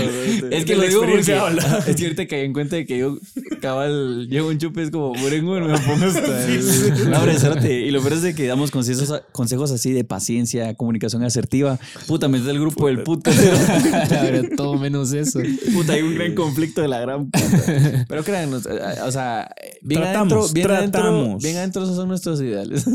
[0.52, 1.84] es que lo digo porque habla.
[1.88, 3.18] es que ahorita caí en cuenta de que yo
[3.62, 6.58] cabal llevo un chupe es como morengo no me pongo hasta el-
[7.10, 7.82] No, cérate.
[7.82, 11.80] Y lo peor es de que damos consejos, consejos así de paciencia, comunicación asertiva.
[12.08, 13.32] Puta, metes el grupo del puto.
[14.10, 15.40] La verdad, todo menos eso.
[15.74, 18.06] Puta, hay un gran conflicto de la gran puta.
[18.08, 18.68] pero créanos
[19.06, 19.50] o sea
[19.82, 21.44] bien Tratamos, adentro bien adentro tratamos.
[21.44, 22.86] bien adentro esos son nuestros ideales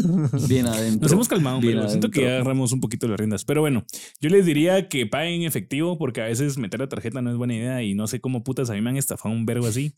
[0.49, 1.03] Bien adentro.
[1.03, 2.43] Nos hemos calmado, Bien pero siento que ya adentro.
[2.43, 3.45] agarramos un poquito las riendas.
[3.45, 3.85] Pero bueno,
[4.21, 7.39] yo les diría que paguen en efectivo porque a veces meter la tarjeta no es
[7.39, 9.95] buena idea y no sé cómo putas a mí me han estafado un vergo así.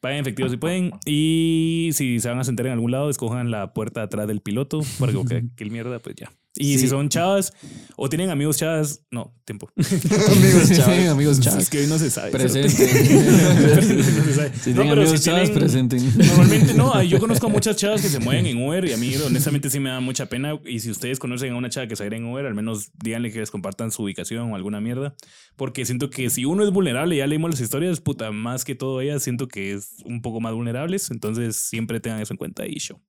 [0.00, 3.50] Paguen en efectivo si pueden y si se van a sentar en algún lado, escojan
[3.50, 6.30] la puerta atrás del piloto porque que, que el mierda, pues ya.
[6.60, 6.78] Y Sí.
[6.80, 7.52] si son chavas
[7.96, 9.70] o tienen amigos chavas, no, tiempo.
[9.76, 11.08] amigos chavos.
[11.08, 11.70] amigos Es chavos.
[11.70, 12.30] que hoy no se sabe.
[12.30, 12.68] presente
[14.14, 14.52] No se sabe.
[14.62, 18.02] si No, tienen amigos si chavas tienen- presenten Normalmente no, yo conozco a muchas chavas
[18.02, 20.60] que se mueven en Uber y a mí honestamente sí me da mucha pena.
[20.66, 23.32] Y si ustedes conocen a una chava que se va en Uber, al menos díganle
[23.32, 25.14] que les compartan su ubicación o alguna mierda.
[25.56, 29.00] Porque siento que si uno es vulnerable, ya leímos las historias, puta, más que todo
[29.00, 31.10] ellas, siento que es un poco más vulnerables.
[31.10, 33.00] Entonces siempre tengan eso en cuenta y show.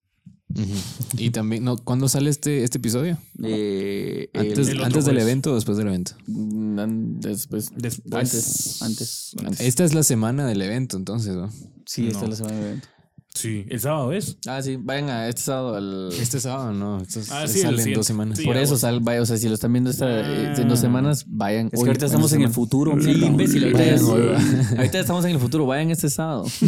[1.17, 3.17] Y también, no, ¿cuándo sale este, este episodio?
[3.43, 6.13] Eh, ¿Antes, el antes del evento o después del evento?
[6.27, 8.13] Mm, después Después.
[8.13, 9.35] antes antes.
[9.43, 11.49] antes Esta es la semana del evento, entonces, ¿no?
[11.85, 12.87] sí esta es la semana de evento
[13.33, 14.37] Sí, el sábado es.
[14.45, 17.01] ah sí vayan a este sábado al Este sábado, no.
[17.01, 18.37] Esto Ah, sí, sale en dos semanas.
[18.37, 18.43] Sí.
[18.43, 20.79] Por ah, eso sal, vaya, o sea, si lo están viendo esta, eh, en dos
[20.79, 20.81] Ah.
[20.81, 21.67] semanas, vayan.
[21.67, 23.01] Es que hoy, ahorita estamos esta en el futuro.
[23.01, 24.37] Sí, imbécil, ahorita, Vayan es- hoy, va.
[24.77, 26.45] ahorita estamos en el futuro, vayan este sábado.
[26.59, 26.67] Sí,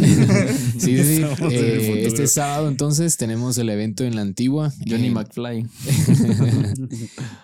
[0.78, 1.24] sí, sí.
[1.50, 4.72] Eh, este sábado entonces tenemos el evento en la antigua.
[4.88, 5.66] Johnny Eh, McFly.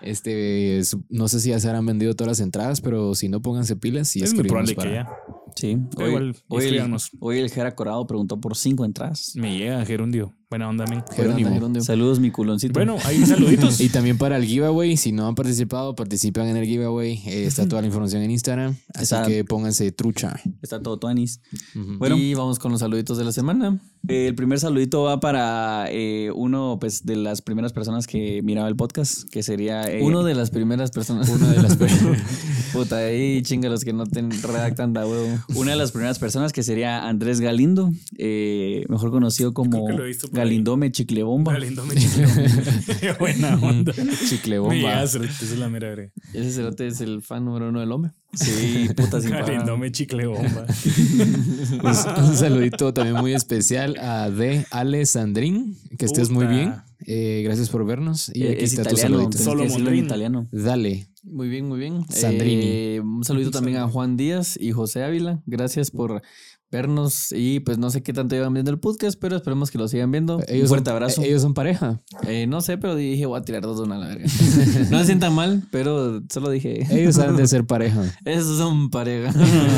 [0.03, 3.77] Este, no sé si ya se habrán vendido todas las entradas, pero si no, pónganse
[3.77, 4.93] pilas y es muy probable que para...
[4.93, 5.09] ya.
[5.57, 5.77] Sí.
[5.97, 9.33] Hoy, hoy, el, hoy el Jera Corado preguntó por cinco entradas.
[9.35, 10.35] Me llega Gerundio.
[10.51, 11.05] Buena onda, men.
[11.15, 11.81] Jerónimo.
[11.81, 12.73] Saludos, mi culoncito.
[12.73, 13.81] Bueno, ahí saluditos.
[13.81, 17.23] Y también para el giveaway, si no han participado, participan en el giveaway.
[17.25, 20.41] Eh, está toda la información en Instagram, así Está- que pónganse trucha.
[20.61, 21.41] Está todo tuanis.
[21.75, 22.17] Bueno.
[22.17, 23.79] y vamos con los saluditos de la semana.
[24.09, 28.67] Eh, el primer saludito va para eh, uno pues, de las primeras personas que miraba
[28.67, 29.83] el podcast, que sería...
[29.85, 31.29] eh, Uno de las primeras personas.
[31.29, 31.77] Una de las
[32.73, 35.29] Puta, ahí chinga los que no te redactan da huevo.
[35.55, 40.05] Una de las primeras personas que sería Andrés Galindo, eh, mejor conocido como que lo
[40.05, 40.40] he visto por ahí.
[40.45, 41.53] Galindome Chiclebomba.
[41.53, 42.29] Galindo me chiqueó.
[43.19, 43.93] Buena onda.
[44.29, 44.75] chicle Me bomba.
[44.75, 46.11] llegas, esa es la mera verga.
[46.35, 48.13] Ese cerote es el fan número uno del hombre.
[48.35, 49.79] Sí, puta sin Galindo parar.
[49.79, 50.67] me chicle bomba.
[51.85, 54.67] Un, saludito también muy especial a D.
[54.71, 56.57] Alessandrín, que estés muy Puta.
[56.57, 56.75] bien.
[57.07, 58.31] Eh, gracias por vernos.
[58.35, 59.39] Y Eh, aquí es está tu italiano, saludito.
[59.55, 60.49] tienes Solo en italiano.
[60.53, 61.09] Dale.
[61.23, 62.05] Muy bien, muy bien.
[62.09, 62.63] Sandrini.
[62.65, 65.43] Eh, un saludito también a Juan Díaz y José Ávila.
[65.47, 66.23] Gracias por
[66.71, 69.89] vernos y pues no sé qué tanto llevan viendo el podcast, pero esperemos que lo
[69.89, 70.41] sigan viendo.
[70.47, 71.23] Ellos Un fuerte son, abrazo.
[71.23, 72.01] Ellos son pareja.
[72.27, 74.25] Eh, no sé, pero dije voy a tirar dos de una a la verga.
[74.91, 76.87] no se sientan mal, pero solo dije.
[76.91, 78.05] Ellos saben de ser pareja.
[78.25, 79.33] Esos son pareja.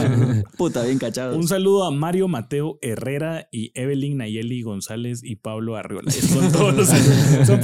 [0.59, 1.37] Puta, bien cachados.
[1.37, 6.11] Un saludo a Mario Mateo Herrera y Evelyn Nayeli González y Pablo Arriola.
[6.11, 7.61] Son todos los son.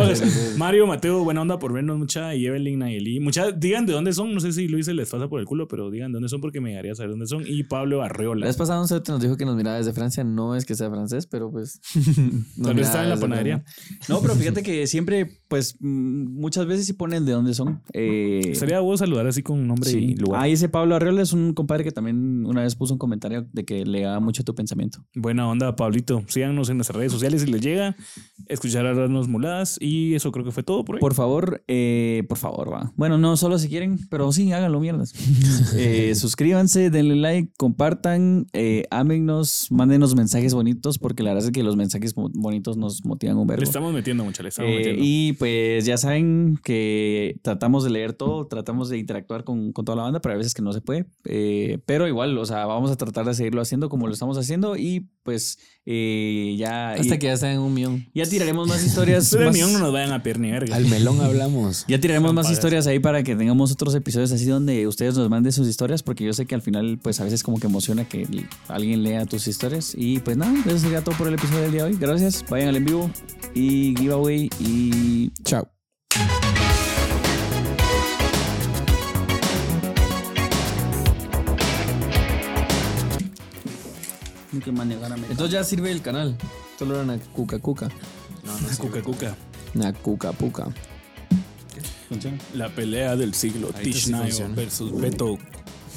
[0.59, 3.21] Mario Mateo, buena onda por vernos mucha y Evelyn Nayeli.
[3.21, 4.33] Mucha, digan de dónde son.
[4.33, 6.41] No sé si Luis se les pasa por el culo, pero digan de dónde son
[6.41, 7.45] porque me haría saber dónde son.
[7.47, 8.47] Y Pablo La Arriola.
[8.49, 10.23] un cerote nos dijo que nos miraba desde Francia.
[10.23, 11.81] No es que sea francés, pero pues.
[12.63, 13.65] Tal vez estaba en la panadería.
[14.09, 17.81] No, pero fíjate que siempre pues mm, muchas veces sí ponen de dónde son.
[17.93, 19.99] Eh, Sería vos saludar así con un nombre sí.
[19.99, 20.43] y lugar.
[20.43, 23.47] Ah, y ese Pablo Arriola es un compadre que también una vez puso un comentario
[23.53, 25.05] de que le da mucho tu pensamiento.
[25.15, 26.23] Buena onda, Pablito.
[26.29, 27.97] Síganos en nuestras redes sociales si les llega.
[28.47, 29.79] Escuchar a las muladas.
[29.81, 31.01] Y eso creo que fue todo por hoy.
[31.01, 32.93] Por favor, eh, por favor, va.
[32.97, 35.13] Bueno, no solo si quieren, pero sí, háganlo, mierdas.
[35.77, 41.63] Eh, suscríbanse, denle like, compartan, eh, ámennos, mándenos mensajes bonitos, porque la verdad es que
[41.63, 43.63] los mensajes bonitos nos motivan un le verbo.
[43.63, 45.03] estamos metiendo mucho, le estamos Eh, metiendo.
[45.05, 49.97] y pues ya saben que tratamos de leer todo, tratamos de interactuar con, con toda
[49.97, 51.07] la banda, pero hay veces que no se puede.
[51.25, 54.77] Eh, pero igual, o sea, vamos a tratar de seguirlo haciendo como lo estamos haciendo
[54.77, 56.93] y pues eh, ya...
[56.93, 58.07] Hasta y- que ya estén en un millón.
[58.15, 59.29] ya tiraremos más historias.
[59.31, 60.75] Pero el más- millón no nos vayan a verga.
[60.75, 61.85] Al melón hablamos.
[61.89, 65.53] ya tiraremos más historias ahí para que tengamos otros episodios así donde ustedes nos manden
[65.53, 68.27] sus historias, porque yo sé que al final, pues a veces como que emociona que
[68.69, 69.93] alguien lea tus historias.
[69.95, 71.99] Y pues nada, eso sería todo por el episodio del día de hoy.
[72.01, 73.11] Gracias, vayan al en vivo
[73.55, 75.69] y giveaway y Chao.
[84.67, 86.37] Entonces ya sirve el canal.
[86.79, 87.89] Solo era una cuca cuca.
[88.79, 89.37] Cuca Cuca.
[89.75, 90.69] Una cuca puca.
[92.55, 93.69] La pelea del siglo.
[93.79, 94.55] Sí Tishnayo funciona.
[94.55, 95.39] versus Beto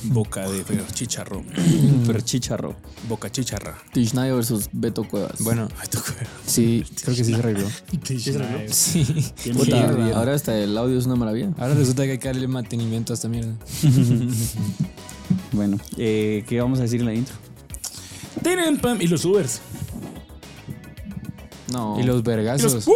[0.03, 1.43] Boca de Chicharro.
[2.07, 2.75] pero chicharro.
[3.07, 3.77] Boca Chicharra.
[3.93, 5.39] Tishnayo versus Beto Cuevas.
[5.39, 6.21] Bueno, Ay, tu cueva.
[6.45, 7.67] sí, creo que sí se arregló.
[8.03, 8.67] Tishnayo.
[8.67, 9.05] Sí.
[9.43, 10.17] Qué Puta, mierda.
[10.17, 11.51] ahora hasta el audio es una maravilla.
[11.57, 13.53] Ahora resulta que hay que darle mantenimiento a esta mierda.
[15.53, 17.35] Bueno, eh, ¿qué vamos a decir en la intro?
[18.43, 19.01] Tienen pam.
[19.01, 19.61] Y los Ubers.
[21.71, 21.99] No.
[21.99, 22.87] Y los vergazos.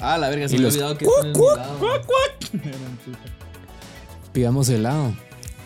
[0.00, 2.02] Ah, la verga, se Y me los había olvidado que no es mi lado.
[4.32, 5.12] Pidamos helado.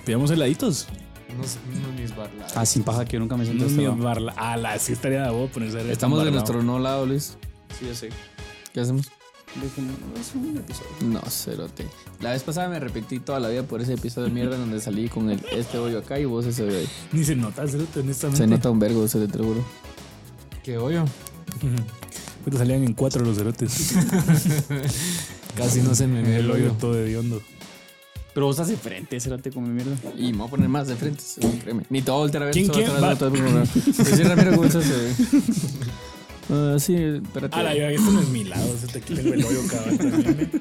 [0.06, 0.88] Pidamos heladitos.
[1.34, 1.58] Unos,
[1.98, 2.52] mis barlados.
[2.56, 4.02] Ah, sin paja que yo nunca me siento No este mi lado.
[4.02, 4.34] barla.
[4.36, 7.36] Ah, la sí estaría de vos ponerse Estamos de nuestro no lado, Luis.
[7.78, 8.08] Sí, yo sé.
[8.72, 9.10] ¿Qué hacemos?
[9.60, 10.90] Es un episodio.
[11.02, 11.86] No, cerote.
[12.20, 15.08] La vez pasada me repetí toda la vida por ese episodio de mierda donde salí
[15.10, 16.88] con el, este hoyo acá y vos ese hoyo ahí.
[17.12, 18.42] Ni se nota, cerote, honestamente.
[18.42, 19.62] Se nota un vergo, se te juro.
[20.62, 21.04] ¿Qué hoyo?
[22.44, 23.92] Puta, salían en cuatro los cerotes.
[25.56, 27.42] Casi no se me ve el el hoyo todo hediondo.
[28.32, 29.94] Pero vos estás de frente, cérate como mierda.
[30.16, 31.82] Y me voy a poner más de frente, según, créeme.
[31.90, 32.54] Ni todo voltear a ver.
[32.54, 32.90] ¿Quién, quién?
[33.70, 34.86] Pues sí, Ramiro, ¿cómo estás?
[36.50, 37.56] Ah, sí, espérate.
[37.56, 40.50] Ah, la yo, este no es mi lado, este aquí tengo el hoyo cabrón también.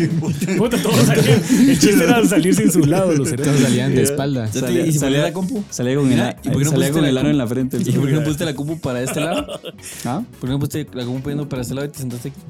[0.00, 0.56] ¿eh?
[0.58, 1.42] Puta, todos salían.
[1.68, 4.50] El chiste era salir sin su lado, los Todos salían de espalda.
[4.50, 5.62] Salía, ¿y si salía- la compu?
[5.70, 7.76] Salía con, Mira, el, ¿y por qué no salía con el aro en la frente.
[7.78, 9.46] ¿Y por qué no pusiste la compu para este lado?
[10.04, 10.22] ¿Ah?
[10.40, 12.40] ¿Por qué no pusiste la compu yendo para este lado y te sentaste aquí?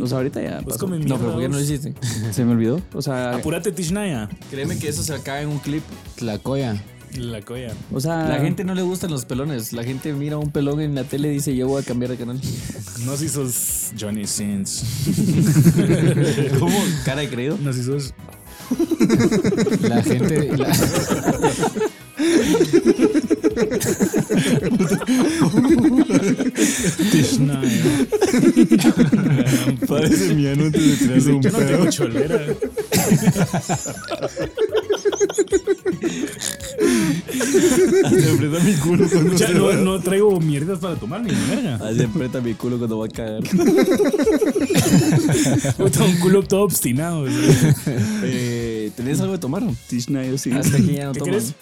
[0.00, 0.86] O sea, ahorita ya Pues pasó.
[0.88, 1.94] No, pero ¿por qué no lo hiciste?
[2.32, 2.80] Se me olvidó.
[2.94, 4.28] O sea, Apúrate, Tishnaya.
[4.50, 5.82] Créeme que eso se acaba en un clip.
[6.16, 6.82] Tlacoya.
[7.16, 7.72] La colla.
[7.92, 9.72] o sea, La gente no le gustan los pelones.
[9.72, 12.16] La gente mira un pelón en la tele y dice, yo voy a cambiar de
[12.16, 12.40] canal.
[13.04, 14.82] No si sos Johnny Sins.
[16.58, 16.76] ¿Cómo?
[17.04, 17.56] ¿Cara de creído?
[17.62, 18.12] No si sos.
[19.88, 20.54] La gente.
[20.56, 20.70] la-
[27.10, 28.06] Tishnaya.
[29.86, 32.40] Parece mi anuncio de tirar Dice, yo no tengo cholera.
[37.30, 41.76] Se aprieta mi culo cuando Ya no, no traigo mierdas para tomar ni verga.
[41.76, 43.42] Así aprieta mi culo cuando va a cagar.
[45.76, 47.26] Puta, un culo todo obstinado.
[48.22, 49.62] Eh, ¿Tenés algo de tomar?
[49.88, 50.50] Tishna, yo sí.
[50.52, 51.34] Hasta aquí ya no ¿Qué toman.
[51.34, 51.54] quieres?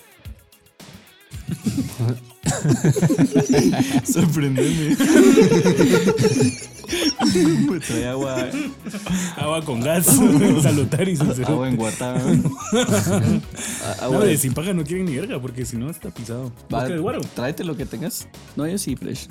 [4.04, 4.96] Sorprendeme.
[7.70, 8.48] Me trae agua,
[9.36, 10.06] Agua con gas.
[10.62, 11.18] Salutaris.
[11.20, 11.48] sincero.
[11.48, 12.20] agua en guatada.
[12.32, 12.56] No,
[14.00, 16.52] agua de sin paja no quieren ni verga porque si no está pisado.
[16.72, 17.26] Va, ¿Vos?
[17.34, 18.26] Tráete lo que tengas.
[18.56, 19.28] No, yo sí, Fresh.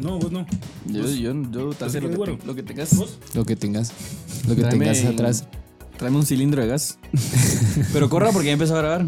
[0.00, 0.46] No, vos no.
[0.86, 2.38] Yo, yo, yo tráete lo que, guaro?
[2.38, 2.96] te- lo que tengas.
[2.96, 3.18] ¿Vos?
[3.34, 3.92] Lo que tengas.
[4.46, 5.44] Lo que Tráeme- tengas atrás.
[5.96, 6.98] Tráeme un cilindro de gas.
[7.92, 9.06] Pero corra porque ya empezó a grabar.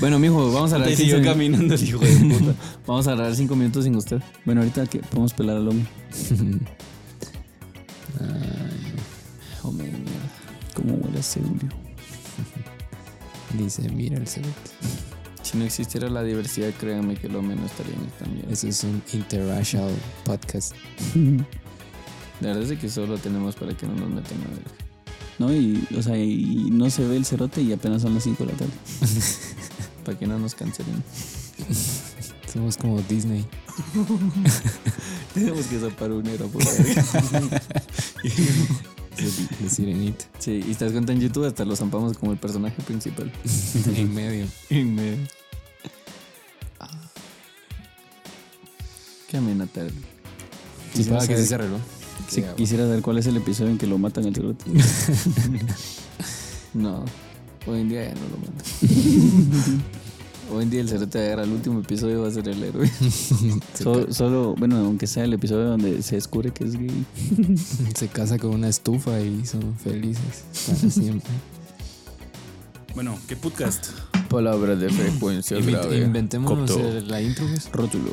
[0.00, 0.88] Bueno, mijo, vamos a grabar.
[0.88, 2.54] Te siguió 15 caminando el hijo de puta.
[2.86, 4.22] Vamos a cinco minutos sin usted.
[4.44, 5.86] Bueno, ahorita que podemos pelar al hombre.
[9.62, 10.30] Hombre, de mierda.
[10.74, 11.68] ¿Cómo huele a Julio?
[13.58, 14.70] Dice, mira el cerote.
[15.42, 18.52] Si no existiera la diversidad, créanme que lo menos estaría en esta mierda.
[18.52, 19.90] Ese es un interracial
[20.24, 20.74] podcast.
[22.40, 24.89] La verdad es que solo tenemos para que no nos metan a ver.
[25.40, 28.44] No, y, o sea, y no se ve el cerote y apenas son las 5
[28.44, 28.72] de la tarde.
[30.04, 31.02] Para que no nos cancelen.
[32.52, 33.46] Somos como Disney.
[35.34, 36.62] Tenemos que zapar un era por
[39.16, 40.26] De sirenita.
[40.38, 43.32] Sí, y das cuenta en YouTube, hasta lo zampamos como el personaje principal.
[43.96, 44.46] en medio.
[44.68, 45.26] En medio.
[49.26, 49.88] Qué amenata.
[49.88, 49.94] Sí,
[50.92, 51.78] Quisiera para que se arregló.
[52.28, 54.64] Si quisiera saber cuál es el episodio en que lo matan al cerote.
[56.72, 57.04] No,
[57.66, 59.82] hoy en día ya no lo mando.
[60.54, 62.88] hoy en día el cerote agarra el último episodio va a ser el héroe.
[63.74, 67.04] Solo, solo, bueno, aunque sea el episodio donde se descubre que es gay.
[67.96, 71.30] Se casa con una estufa y son felices para siempre.
[72.94, 73.86] Bueno, ¿qué podcast?
[74.28, 77.00] Palabras de frecuencia Invent- Inventémonos Copto.
[77.00, 77.68] la intro, pues.
[77.72, 78.12] Rótulo.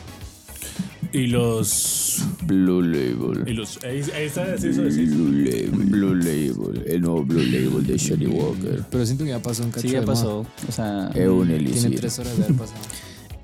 [1.14, 2.24] Y los.
[2.46, 3.48] Blue Label.
[3.48, 4.68] Y los ahí, ahí está, eso.
[4.82, 5.70] Blue Label.
[5.72, 6.84] Blue Label.
[6.88, 8.84] El nuevo Blue Label de Johnny Walker.
[8.90, 10.46] Pero siento que ya pasó un cacho Sí, ya pasó.
[10.68, 12.00] O sea, Es un Tiene elixir.
[12.00, 12.80] tres horas de haber pasado.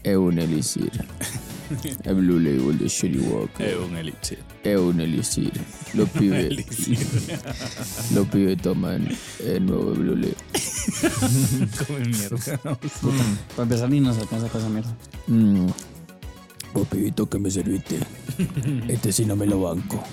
[0.03, 0.91] Es un elixir.
[2.03, 3.67] El Blue Label de Johnny Walker.
[3.67, 4.39] Eh, un elixir.
[4.63, 5.51] Es un elixir.
[5.93, 6.97] Los pibes, Elixir.
[8.13, 9.07] los pibes toman
[9.43, 10.35] el nuevo Blue Label.
[11.87, 12.59] Come mierda.
[12.65, 14.95] para empezar ni nos alcanza para esa mierda.
[16.81, 16.85] Mm.
[16.85, 17.99] Pibito que me serviste.
[18.87, 20.03] Este sí no me lo banco.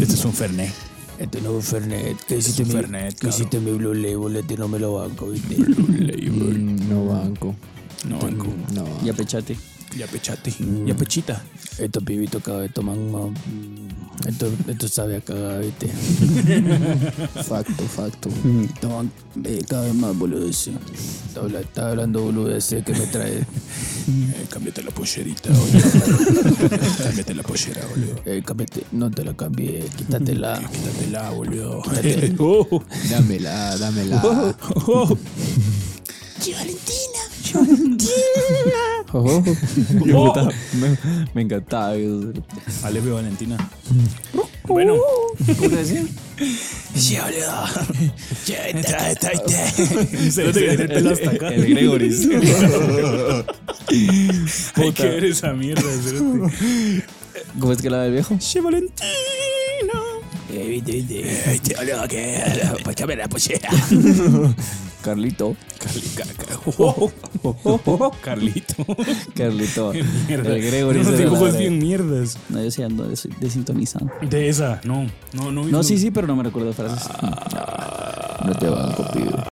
[0.00, 0.72] Este es un Fernet.
[1.18, 2.16] Este no es Fernet.
[2.24, 4.36] Que hiciste, un mi, Fernet, que hiciste mi Blue Label.
[4.36, 5.56] Este no me lo banco, ¿viste?
[5.56, 7.54] Mm, no banco.
[8.08, 8.46] No, banco.
[8.74, 8.84] No.
[9.02, 9.56] Ya pechate.
[9.96, 10.52] Ya pechate.
[10.84, 11.42] Ya pechita.
[11.78, 13.30] Estos pibitos cada vez toman más.
[14.26, 15.88] Esto, esto sabe a cagar, ¿viste?
[17.44, 18.28] Facto, facto.
[19.44, 20.74] Eh, cada vez más boludeces.
[21.28, 23.44] Está, habla- está hablando boludeces que me trae.
[24.08, 26.78] Eh, cámbiate la pollerita, boludo.
[27.02, 28.14] cámbiate la pollera, boludo.
[28.24, 28.84] Eh, cámbiate.
[28.92, 30.60] no te la cambié, quítatela.
[30.60, 31.82] Quítatela, boludo.
[31.82, 32.36] Quítate.
[32.38, 34.22] Oh, Dámela, dámela.
[34.24, 34.54] oh.
[34.86, 35.18] Oh,
[39.22, 40.98] puta, me,
[41.34, 41.92] me encantaba.
[42.82, 43.56] Aleve Valentina.
[44.64, 44.96] Bueno.
[45.46, 46.04] ¿Cómo te decía?
[46.94, 47.64] Sí, boludo.
[48.46, 49.70] Ya, está, está, está.
[50.30, 52.28] Se lo tiene el Gregoris.
[54.76, 55.82] Hay que ver esa mierda.
[57.58, 58.36] ¿Cómo es que la del viejo?
[58.40, 58.96] Sí, Valentino.
[60.58, 62.42] Eh, boludo, que.
[62.84, 63.68] Pachame la pollera.
[65.02, 65.54] Carlito.
[65.78, 68.74] Carli- ca- ca- Carlito.
[69.36, 69.92] Carlito.
[70.26, 70.54] Mierda.
[70.56, 71.06] El Gregoris.
[71.06, 72.38] No, dibujos bien mierdas.
[72.48, 74.10] No, yo sí ando des- desintonizado.
[74.28, 75.06] De esa, no.
[75.32, 75.64] No, no.
[75.64, 77.06] No, sí, sí, pero no me recuerdo frases.
[78.44, 79.30] No te banco, pibe.